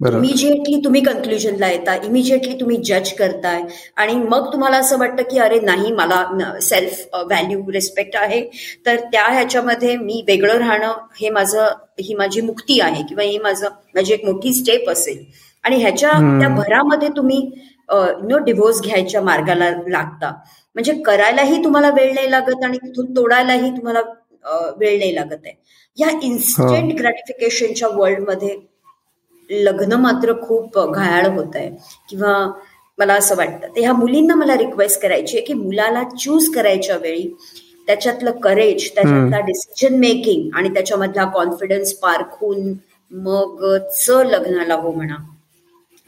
इमिजिएटली 0.00 0.80
तुम्ही 0.84 1.00
कन्क्ल्युजनला 1.02 1.68
येता 1.70 1.94
इमिजिएटली 2.04 2.54
तुम्ही 2.60 2.76
जज 2.84 3.12
करताय. 3.18 3.60
आणि 3.96 4.14
मग 4.14 4.52
तुम्हाला 4.52 4.76
असं 4.76 4.98
वाटतं 4.98 5.22
की 5.30 5.38
अरे 5.38 5.58
नाही 5.60 5.92
मला 5.92 6.58
सेल्फ 6.62 7.14
व्हॅल्यू 7.14 7.60
रिस्पेक्ट 7.72 8.16
आहे. 8.16 8.40
तर 8.86 8.96
त्या 9.12 9.24
ह्याच्यामध्ये 9.32 9.96
मी 9.96 10.22
वेगळं 10.26 10.58
राहणं 10.58 10.92
हे 11.20 11.30
माझं 11.30 11.68
ही 12.00 12.14
माझी 12.14 12.40
मुक्ती 12.40 12.80
आहे 12.80 13.02
किंवा 13.08 13.24
ही 13.24 13.38
माझं 13.38 13.68
माझी 13.94 14.12
एक 14.14 14.24
मोठी 14.24 14.52
स्टेप 14.54 14.90
असेल. 14.90 15.24
आणि 15.64 15.76
ह्याच्या 15.82 16.10
त्या 16.40 16.48
भरामध्ये 16.56 17.08
तुम्ही 17.16 17.40
नो 17.90 18.38
डिव्होर्स 18.44 18.80
घ्यायच्या 18.82 19.20
मार्गाला 19.22 19.70
लागता. 19.88 20.32
म्हणजे 20.76 20.92
करायलाही 21.06 21.62
तुम्हाला 21.64 21.90
वेळ 21.96 22.12
नाही 22.14 22.30
लागत 22.30 22.64
आणि 22.64 22.78
तिथून 22.78 23.16
तोडायलाही 23.16 23.70
तुम्हाला 23.70 24.00
वेळ 24.78 24.98
नाही 24.98 25.14
लागत 25.14 25.44
आहे. 25.44 25.54
या 25.98 26.08
इन्स्टंट 26.22 26.92
ग्रॅटिफिकेशनच्या 26.98 27.88
वर्ल्डमध्ये 27.88 28.56
लग्न 29.50 29.92
मात्र 29.92 30.32
खूप 30.42 30.78
घायाळ 30.78 31.26
होत 31.26 31.56
आहे 31.56 31.70
किंवा 32.10 32.34
मला 32.98 33.14
असं 33.14 33.36
वाटतं. 33.36 33.66
तर 33.66 33.80
ह्या 33.80 33.92
मुलींना 33.92 34.34
मला 34.34 34.56
रिक्वेस्ट 34.58 35.00
करायची 35.02 35.36
आहे 35.36 35.46
की 35.46 35.54
मुलाला 35.54 36.02
चूज 36.18 36.48
करायच्या 36.54 36.96
वेळी 36.96 37.28
त्याच्यातलं 37.86 38.30
करेज 38.30 38.88
त्याच्यातला 38.94 39.40
डिसिजन 39.40 39.98
मेकिंग 39.98 40.50
आणि 40.56 40.68
त्याच्यामधला 40.68 41.24
कॉन्फिडन्स 41.24 41.92
पारखून 41.92 42.72
मग 43.10 43.64
च 43.96 44.10
लग्नाला 44.26 44.74
हो 44.74 44.92
म्हणा. 44.92 45.16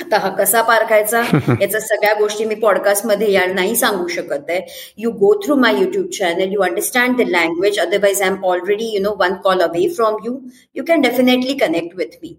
आता 0.01 0.19
हा 0.19 0.29
कसा 0.29 0.63
पारखायचा? 0.63 1.21
याचा 1.61 1.81
सगळ्या 1.81 2.13
गोष्टी 2.19 2.45
मी 2.45 2.55
पॉडकास्टमध्ये 2.55 3.31
या 3.33 3.47
नाही 3.47 3.77
सांगू 3.77 4.07
शकत 4.09 4.51
आहे. 4.51 4.61
You 4.99 5.11
go 5.11 5.33
through 5.45 5.55
my 5.57 5.81
YouTube 5.81 6.07
channel 6.11 6.53
you 6.53 6.61
understand 6.63 7.17
the 7.17 7.29
language 7.29 7.79
otherwise 7.81 8.23
I 8.23 8.29
am 8.29 8.45
already 8.45 8.91
you 8.95 9.03
know 9.03 9.15
one 9.21 9.35
call 9.45 9.61
away 9.61 9.89
from 9.89 10.17
you 10.25 10.39
you 10.75 10.85
can 10.89 11.01
definitely 11.01 11.55
connect 11.59 11.97
with 11.97 12.19
me 12.23 12.37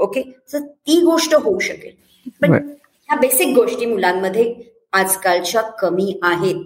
okay? 0.00 0.22
तर 0.52 0.58
ती 0.58 1.00
गोष्ट 1.00 1.34
होऊ 1.34 1.58
शकेल. 1.58 2.30
पण 2.42 2.52
ह्या 2.52 3.16
बेसिक 3.16 3.54
गोष्टी 3.54 3.86
मुलांमध्ये 3.86 4.54
आजकालच्या 4.92 5.62
कमी 5.62 6.18
आहेत. 6.22 6.64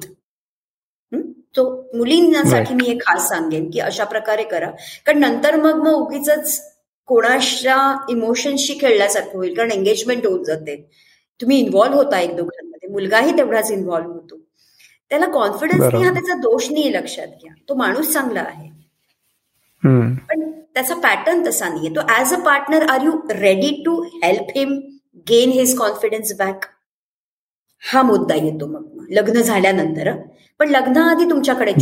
तो 1.56 1.90
मुलींसाठी 1.94 2.74
मी 2.74 2.84
हे 2.84 2.94
खास 2.94 3.28
सांगेन 3.28 3.70
की 3.70 3.80
अशा 3.80 4.04
प्रकारे 4.04 4.44
करा. 4.44 4.70
कारण 5.06 5.18
नंतर 5.18 5.56
मग 5.56 5.74
मग 5.74 5.92
उगीच 5.92 6.60
कोणाच्या 7.06 8.06
इमोशन्सशी 8.08 8.74
खेळल्यासारखं 8.80 9.36
होईल. 9.36 9.54
कारण 9.54 9.70
एंगेजमेंट 9.70 10.26
होऊन 10.26 10.44
जाते. 10.44 10.90
तुम्ही 11.40 11.58
इन्व्हॉल्व्ह 11.58 12.02
होता 12.02 12.20
एक 12.20 12.36
दोघांमध्ये. 12.36 12.88
मुलगाही 12.88 13.36
तेवढाच 13.36 13.70
इन्व्हॉल्व्ह 13.70 14.12
होतो. 14.12 14.38
त्याला 15.10 15.26
कॉन्फिडन्स 15.26 15.80
नाही 15.92 16.04
हा 16.04 16.12
त्याचा 16.12 16.34
दोष 16.34 16.70
नाही 16.70 16.92
लक्षात 16.92 17.26
घ्या. 17.26 17.54
तो 17.68 17.74
माणूस 17.74 18.12
चांगला 18.12 18.40
आहे. 18.40 18.68
पण 20.28 20.53
त्याचा 20.76 20.94
पॅटर्न 20.94 21.42
तसा 21.46 21.68
नाहीये. 21.68 21.94
तो 21.96 22.00
as 22.12 22.32
a 22.34 22.38
partner 22.44 22.86
are 22.90 23.02
you 23.04 23.12
ready 23.30 23.70
to 23.84 24.00
help 24.14 24.56
him 24.56 24.78
gain 25.26 25.50
his 25.52 25.76
confidence 25.78 26.32
back 26.38 26.64
हा 27.82 28.02
मुद्दा 28.02 28.34
येतो 28.34 28.66
मग. 28.66 29.06
लग्न 29.10 29.40
झाल्यानंतर 29.40 30.10
पण 30.60 30.68
लग्नाआधी 30.68 31.24
तुमच्याकडे 31.30 31.72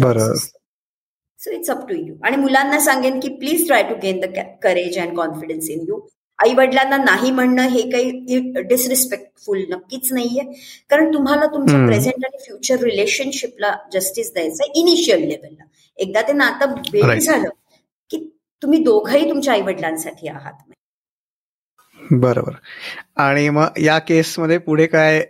so 1.38 1.50
it's 1.50 1.70
up 1.70 1.88
to 1.88 1.94
you 1.96 2.14
आणि 2.24 2.37
मुलांना 2.37 2.78
सांगेन 2.81 3.18
की 3.20 3.28
please 3.37 3.66
try 3.66 3.83
to 3.83 3.94
gain 4.02 4.20
the 4.20 4.24
courage 4.62 4.98
and 4.98 5.16
confidence 5.16 5.68
in 5.70 5.85
you 5.88 6.00
आई 6.38 6.55
वडिलांना 6.57 6.96
नाही 6.96 7.31
म्हणणं 7.31 7.68
हे 7.68 7.83
काही 7.90 8.38
डिसरिस्पेक्टफुल 8.61 9.62
नक्कीच 9.70 10.12
नाहीये. 10.12 10.42
कारण 10.90 11.12
तुम्हाला 11.14 11.46
तुमच्या 11.46 11.85
प्रेझेंट 11.87 12.24
आणि 12.24 12.38
फ्युचर 12.44 12.83
रिलेशनशिपला 12.85 13.74
जस्टिस 13.92 14.33
द्यायचं 14.33 14.72
इनिशियल 14.74 15.26
लेवलला 15.28 15.64
एकदा 15.98 16.22
ते 16.28 16.33
नातं 16.33 16.74
बेड 16.90 17.18
झालं 17.18 17.48
तुम्ही 18.62 18.83
दोघंही 18.85 19.29
तुमच्या 19.29 19.55
आई 19.55 19.61
वडिलांसाठी 19.62 20.29
आहात. 20.29 20.53
बरोबर. 22.01 22.53
आणि 23.16 23.48
मग 23.48 23.79
या 23.83 23.98
केसमध्ये 23.98 24.59
पुढे 24.59 24.87
काय 24.87 25.22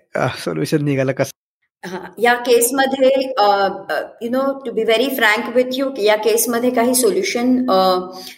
सोल्युशन 0.45 0.85
निघालं 0.85 1.13
कसं? 1.13 1.31
या 2.19 2.35
केसमध्ये 2.47 3.09
you 4.23 4.29
know 4.31 4.43
to 4.67 4.73
be 4.73 4.83
very 4.85 5.09
frank 5.17 5.49
with 5.55 5.71
you 5.73 5.89
या 5.99 6.17
केसमध्ये 6.17 6.71
काही 6.71 6.95
सोल्युशन 6.95 7.55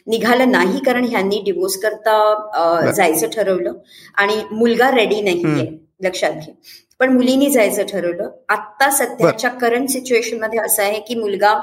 निघालं 0.07 0.51
नाही 0.51 0.79
कारण 0.87 1.05
ह्यांनी 1.05 1.41
डिवोर्स 1.45 1.77
करता 1.83 2.91
जायचं 2.91 3.29
ठरवलं 3.35 3.73
आणि 4.15 4.43
मुलगा 4.53 4.91
रेडी 4.91 5.21
नाहीये 5.21 5.67
लक्षात 6.05 6.33
घे. 6.33 6.53
पण 7.01 7.13
मुलींनी 7.13 7.51
जायचं 7.51 7.87
ठरवलं. 7.87 8.31
आत्ता 8.49 8.91
सध्याच्या 8.91 9.51
करंट 9.53 9.89
सिच्युएशनमध्ये 9.89 10.59
असं 10.61 10.83
आहे 10.83 11.01
की 11.01 11.15
मुलगा 11.15 11.55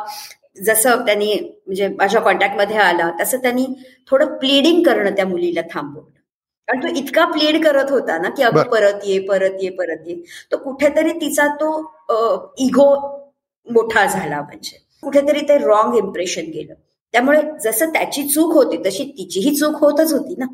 जसं 0.55 1.05
त्यांनी 1.05 1.33
म्हणजे 1.65 1.87
माझ्या 1.87 2.21
कॉन्टॅक्टमध्ये 2.21 2.77
आला 2.77 3.09
तसं 3.21 3.37
त्यांनी 3.37 3.65
थोडं 4.09 4.37
प्लीडिंग 4.37 4.81
करणं 4.83 5.15
त्या 5.15 5.25
मुलीला 5.25 5.61
थांबवलं. 5.73 6.09
कारण 6.67 6.81
तो 6.83 6.87
इतका 6.95 7.25
प्लेड 7.25 7.63
करत 7.65 7.91
होता 7.91 8.17
ना 8.17 8.29
की 8.29 8.43
अगं 8.43 8.63
परत 8.63 9.05
ये 9.05 9.19
परत 9.19 9.61
ये 9.61 9.69
परत 9.69 10.07
ये. 10.07 10.15
तो 10.51 10.57
कुठेतरी 10.57 11.11
तिचा 11.11 11.47
तो 11.61 11.71
इगो 12.57 12.87
मोठा 13.67 14.05
झाला 14.05 14.41
म्हणजे. 14.41 14.77
कुठेतरी 15.03 15.41
ते 15.41 15.57
रॉंग 15.57 15.95
इम्प्रेशन 15.97 16.51
गेलं. 16.53 16.73
त्यामुळे 17.13 17.41
जसं 17.63 17.89
त्याची 17.89 18.23
चूक 18.29 18.53
होती 18.53 18.77
तशी 18.85 19.03
तिचीही 19.17 19.55
चूक 19.55 19.75
होतच 19.75 20.13
होती 20.13 20.35
ना. 20.37 20.45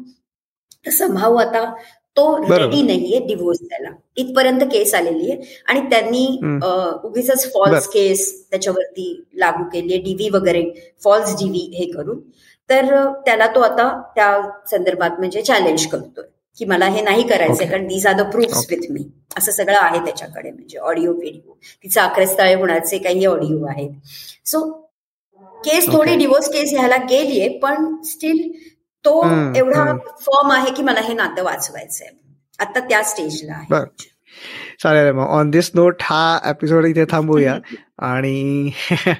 तसं 0.87 1.13
भाऊ 1.13 1.35
आता 1.35 1.63
तो 2.17 2.25
रेडी 2.49 2.81
नाहीये 2.81 3.19
डिव्होर्स 3.27 3.59
त्याला. 3.61 3.89
इथपर्यंत 4.17 4.61
केस 4.71 4.93
आलेली 4.95 5.31
आहे. 5.31 5.41
आणि 5.67 5.79
त्यांनी 5.89 6.25
उगीच 7.07 7.45
फॉल्स 7.53 7.87
केस 7.89 8.31
त्याच्यावरती 8.51 9.11
लागू 9.39 9.63
केली 9.73 9.97
डीव्ही 10.03 10.29
वगैरे 10.33 10.63
फॉल्स 11.03 11.35
डीव्ही 11.39 11.69
हे 11.75 11.91
करून. 11.91 12.19
तर 12.69 12.85
त्याला 13.25 13.47
तो 13.55 13.59
आता 13.61 13.89
त्या 14.15 14.31
संदर्भात 14.71 15.19
म्हणजे 15.19 15.41
चॅलेंज 15.41 15.85
करतोय 15.91 16.25
की 16.57 16.65
मला 16.65 16.85
हे 16.89 17.01
नाही 17.01 17.23
करायचंय 17.27 17.67
कारण 17.67 17.87
these 17.87 18.05
are 18.07 18.13
the 18.17 18.21
proofs 18.31 18.65
with 18.69 18.91
me 18.91 19.03
असं 19.37 19.51
सगळं 19.51 19.77
आहे 19.77 19.99
त्याच्याकडे 20.05 20.51
म्हणजे 20.51 20.77
ऑडिओ 20.79 21.13
व्हिडिओ 21.13 21.53
तिचा 21.83 22.03
अक्रस्ताळे 22.03 22.53
होण्याचे 22.53 22.97
काही 22.97 23.25
ऑडिओ 23.25 23.65
आहेत. 23.67 23.89
सो 24.45 24.61
केस 25.65 25.87
थोडी 25.87 26.15
डिवोर्स 26.15 26.49
केस 26.53 26.73
ह्याला 26.73 26.95
गेलीये 27.09 27.47
पण 27.59 27.95
स्टील 28.05 28.41
तो 29.07 29.25
एवढा 29.55 29.97
फॉर्म 30.21 30.51
आहे 30.51 30.73
की 30.73 30.83
मला 30.83 30.99
हे 30.99 31.13
नातं 31.13 31.43
वाचवायचंय. 31.43 32.07
आता 32.59 32.79
त्या 32.79 33.03
स्टेजला 33.03 33.53
आहे. 33.53 33.85
चालेल 34.83 35.11
मग. 35.11 35.27
ऑन 35.27 35.49
दिस 35.49 35.71
नोट 35.75 35.95
हा 36.01 36.39
एपिसोड 36.45 36.85
इथे 36.85 37.05
थांबूया. 37.05 37.57
आणि 37.99 38.69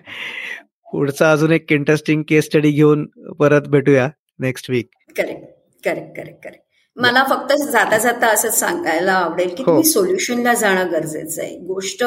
पुढचा 0.91 1.31
अजून 1.31 1.51
एक 1.51 1.71
इंटरेस्टिंग 1.71 2.23
केस 2.29 2.45
स्टडी 2.45 2.71
घेऊन 2.71 3.05
परत 3.39 3.61
भेटूया 3.61 4.09
next 4.39 4.69
week 4.69 4.89
correct 5.17 5.43
correct 5.85 6.15
correct 6.15 6.43
correct 6.43 6.66
मला 6.97 7.23
फक्त 7.23 7.51
जाता 7.63 7.97
जाता 7.97 8.27
असं 8.27 8.49
सांगायला 8.49 9.13
आवडेल 9.13 9.49
की 9.55 9.63
तुम्ही 9.63 9.83
सोल्युशनला 9.83 10.53
जाणं 10.53 10.91
गरजेचं 10.91 11.41
आहे. 11.41 11.55
गोष्ट 11.57 12.03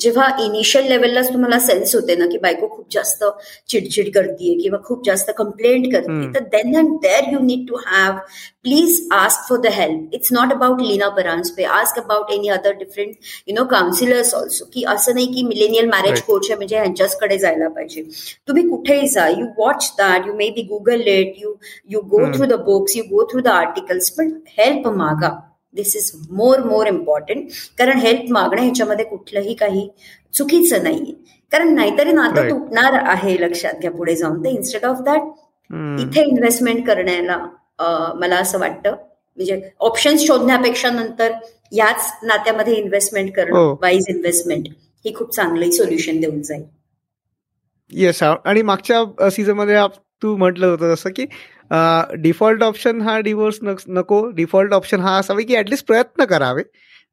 जेव्हा 0.00 0.26
इनिशियल 0.44 0.88
लेवललाच 0.88 1.28
तुम्हाला 1.28 1.58
सेन्स 1.58 1.94
होते 1.94 2.14
ना 2.16 2.26
की 2.26 2.38
बायको 2.38 2.68
खूप 2.68 2.86
जास्त 2.90 3.24
चिडचिड 3.68 4.12
करते 4.14 4.54
किंवा 4.62 4.78
खूप 4.84 5.04
जास्त 5.06 5.30
कंप्लेंट 5.38 5.86
करते 5.92 6.32
तर 6.34 6.44
then 6.52 6.76
and 6.76 6.96
there 7.02 7.32
you 7.32 7.38
need 7.42 7.68
to 7.68 7.76
have 7.86 8.18
please 8.64 8.98
ask 9.12 9.48
for 9.48 9.58
the 9.60 9.70
help 9.72 10.10
it's 10.14 10.32
not 10.32 10.52
about 10.52 10.80
Leena 10.80 11.08
Paranjape 11.10 11.64
ask 11.76 11.98
about 11.98 12.30
any 12.32 12.48
other 12.50 12.72
different 12.74 13.14
you 13.48 13.54
know 13.54 13.64
counsellors 13.68 14.32
also 14.34 14.64
की 14.74 14.84
असं 14.88 15.14
नाही 15.14 15.26
की 15.26 15.42
मिलेनियल 15.44 15.88
मॅरेज 15.88 16.20
कोच 16.22 16.46
आहे 16.46 16.56
म्हणजे 16.56 16.76
यांच्याचकडे 16.76 17.38
जायला 17.38 17.68
पाहिजे 17.68 18.02
तुम्ही 18.48 18.68
कुठेही 18.68 19.08
जा 19.08 19.26
you 19.28 19.46
watch 19.56 19.92
that 19.98 20.26
you 20.26 20.34
may 20.34 20.48
be 20.50 20.62
Google 20.68 21.00
it 21.08 21.34
you 21.38 21.54
you 21.90 22.00
go 22.08 22.24
through 22.34 22.46
the 22.46 22.60
books 22.64 22.96
you 22.96 23.02
go 23.06 23.24
through 23.32 23.40
the 23.40 23.48
articles 23.50 24.10
पण 24.10 24.30
हेल्प 24.58 24.86
मागा 24.96 25.30
this 25.74 25.96
is 25.96 26.12
more 26.32 26.62
more 26.64 26.86
important 26.86 27.48
कारण 27.78 27.98
हेल्प 27.98 28.30
मागणं 28.32 28.60
ह्याच्यामध्ये 28.60 29.04
कुठलंही 29.04 29.54
काही 29.54 29.88
चुकीचं 30.34 30.84
नाहीये 30.84 31.14
कारण 31.52 31.74
नाहीतरी 31.74 32.12
नातं 32.12 32.48
तुटणार 32.50 32.98
आहे 33.04 33.36
लक्षात 33.40 33.80
घ्या 33.80 33.90
पुढे 33.90 34.14
जाऊन 34.16 34.38
तर 34.44 34.48
इन्स्टेड 34.48 34.84
ऑफ 34.84 35.00
दॅट 35.04 35.22
इथे 36.00 36.22
इन्व्हेस्टमेंट 36.22 36.86
करण्याला 36.86 37.38
मला 37.78 38.36
असं 38.36 38.58
वाटतं. 38.58 38.94
म्हणजे 39.38 39.60
ऑप्शन 39.80 40.16
शोधण्यापेक्षा 40.18 40.90
नंतर 40.90 41.32
याच 41.72 42.12
नात्यामध्ये 42.22 42.74
इन्व्हेस्टमेंट 42.74 43.32
करणं 43.36 43.74
वाईज 43.82 44.06
इन्व्हेस्टमेंट 44.08 44.68
ही 45.04 45.14
खूप 45.14 45.34
चांगलं 45.34 45.70
सोल्युशन 45.70 46.20
देऊन 46.20 46.42
जाईल. 46.42 46.62
येस 47.92 48.22
आणि 48.22 48.62
मागच्या 48.62 49.30
सीझनमध्ये 49.30 49.86
तू 50.22 50.36
म्हटलं 50.36 50.66
होतं 50.66 50.94
जसं 50.94 51.10
की 51.16 51.26
डिफॉल्ट 52.22 52.62
ऑप्शन 52.62 53.00
हा 53.02 53.18
डिवोर्स 53.20 53.58
नको 53.62 54.26
डिफॉल्ट 54.36 54.72
ऑप्शन 54.74 55.00
हा 55.00 55.16
असावे 55.18 55.42
की 55.42 55.56
ऍटलिस्ट 55.56 55.86
प्रयत्न 55.86 56.24
करावे. 56.24 56.62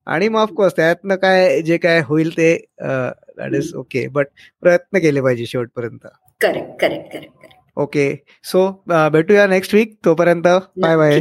आणि 0.08 0.28
मग 0.30 0.39
ऑफकोर्स 0.39 0.76
त्यातनं 0.76 1.15
काय 1.15 1.62
जे 1.62 1.78
काय 1.78 2.02
होईल 2.06 2.32
ते 2.38 2.54
दॅट 2.82 3.54
इज 3.56 3.74
ओके 3.78 4.08
बट 4.08 4.28
प्रयत्न 4.62 5.00
केले 5.00 5.22
पाहिजे 5.22 5.45
शेवटपर्यंत. 5.45 6.08
Correct 6.41 6.80
correct 6.82 7.12
correct 7.13 7.45
okay 7.80 8.06
so 8.44 8.62
भेटूया 8.88 9.46
नेक्स्ट 9.48 9.74
वीक 9.74 9.94
तोपर्यंत 10.06 10.44
bye 10.44 10.96
bye 10.98 11.20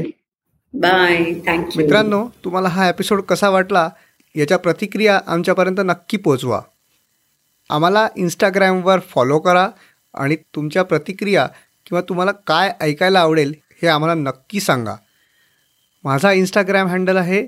bye 0.74 1.16
thank you 1.46 1.82
मित्रांनो 1.82 2.22
तुम्हाला 2.44 2.68
हा 2.68 2.88
एपिसोड 2.88 3.20
कसा 3.22 3.48
वाटला? 3.50 3.88
याच्या 4.34 4.58
प्रतिक्रिया 4.58 5.20
आमच्यापर्यंत 5.26 5.80
नक्की 5.80 6.16
पोचवा. 6.16 6.60
आम्हाला 7.70 8.06
इंस्टाग्रामवर 8.16 9.00
फॉलो 9.10 9.38
करा 9.38 9.68
आणि 10.14 10.36
तुमच्या 10.54 10.82
प्रतिक्रिया 10.82 11.46
किंवा 11.86 12.00
तुम्हाला 12.08 12.32
काय 12.46 12.72
ऐकायला 12.80 13.20
आवडेल 13.20 13.54
हे 13.82 13.88
आम्हाला 13.88 14.14
नक्की 14.14 14.60
सांगा. 14.60 14.96
माझा 16.04 16.32
इंस्टाग्राम 16.32 16.88
हँडल 16.88 17.16
आहे 17.16 17.46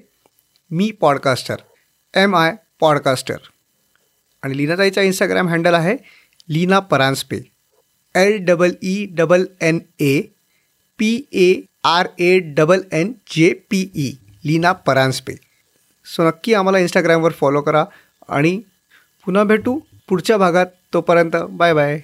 मी 0.71 0.91
पॉडकास्टर 1.01 1.57
एम 2.15 2.37
आय 2.37 2.55
पॉडकास्टर 2.81 3.37
आणि 4.43 4.57
लीनाताईचा 4.57 5.03
इंस्टाग्राम 5.03 5.49
हँडल 5.49 5.75
आहे 5.75 5.97
Leena 6.49 6.79
Paranjape. 6.81 7.41
L 8.15 8.39
double 8.45 8.73
E 8.83 8.95
double 9.19 9.47
N 9.63 9.81
A 10.01 10.21
P 10.99 11.11
A 11.33 11.49
R 11.85 12.09
A 12.21 12.39
double 12.57 12.83
N 12.93 13.15
J 13.37 13.53
P 13.71 13.81
E 13.97 14.11
Leena 14.47 14.73
Paranjape. 14.87 15.35
So 16.07 16.27
नक्की 16.29 16.55
आम्हाला 16.55 16.79
इंस्टाग्रामवर 16.79 17.33
फॉलो 17.41 17.61
करा 17.63 17.85
आणि 18.37 18.59
पुन्हा 19.27 19.45
भेटू 19.45 19.79
पुढच्या 20.09 20.37
भागात 20.39 20.67
तोपर्यंत 20.93 21.37
बाय 21.37 21.75
बाय 21.75 22.01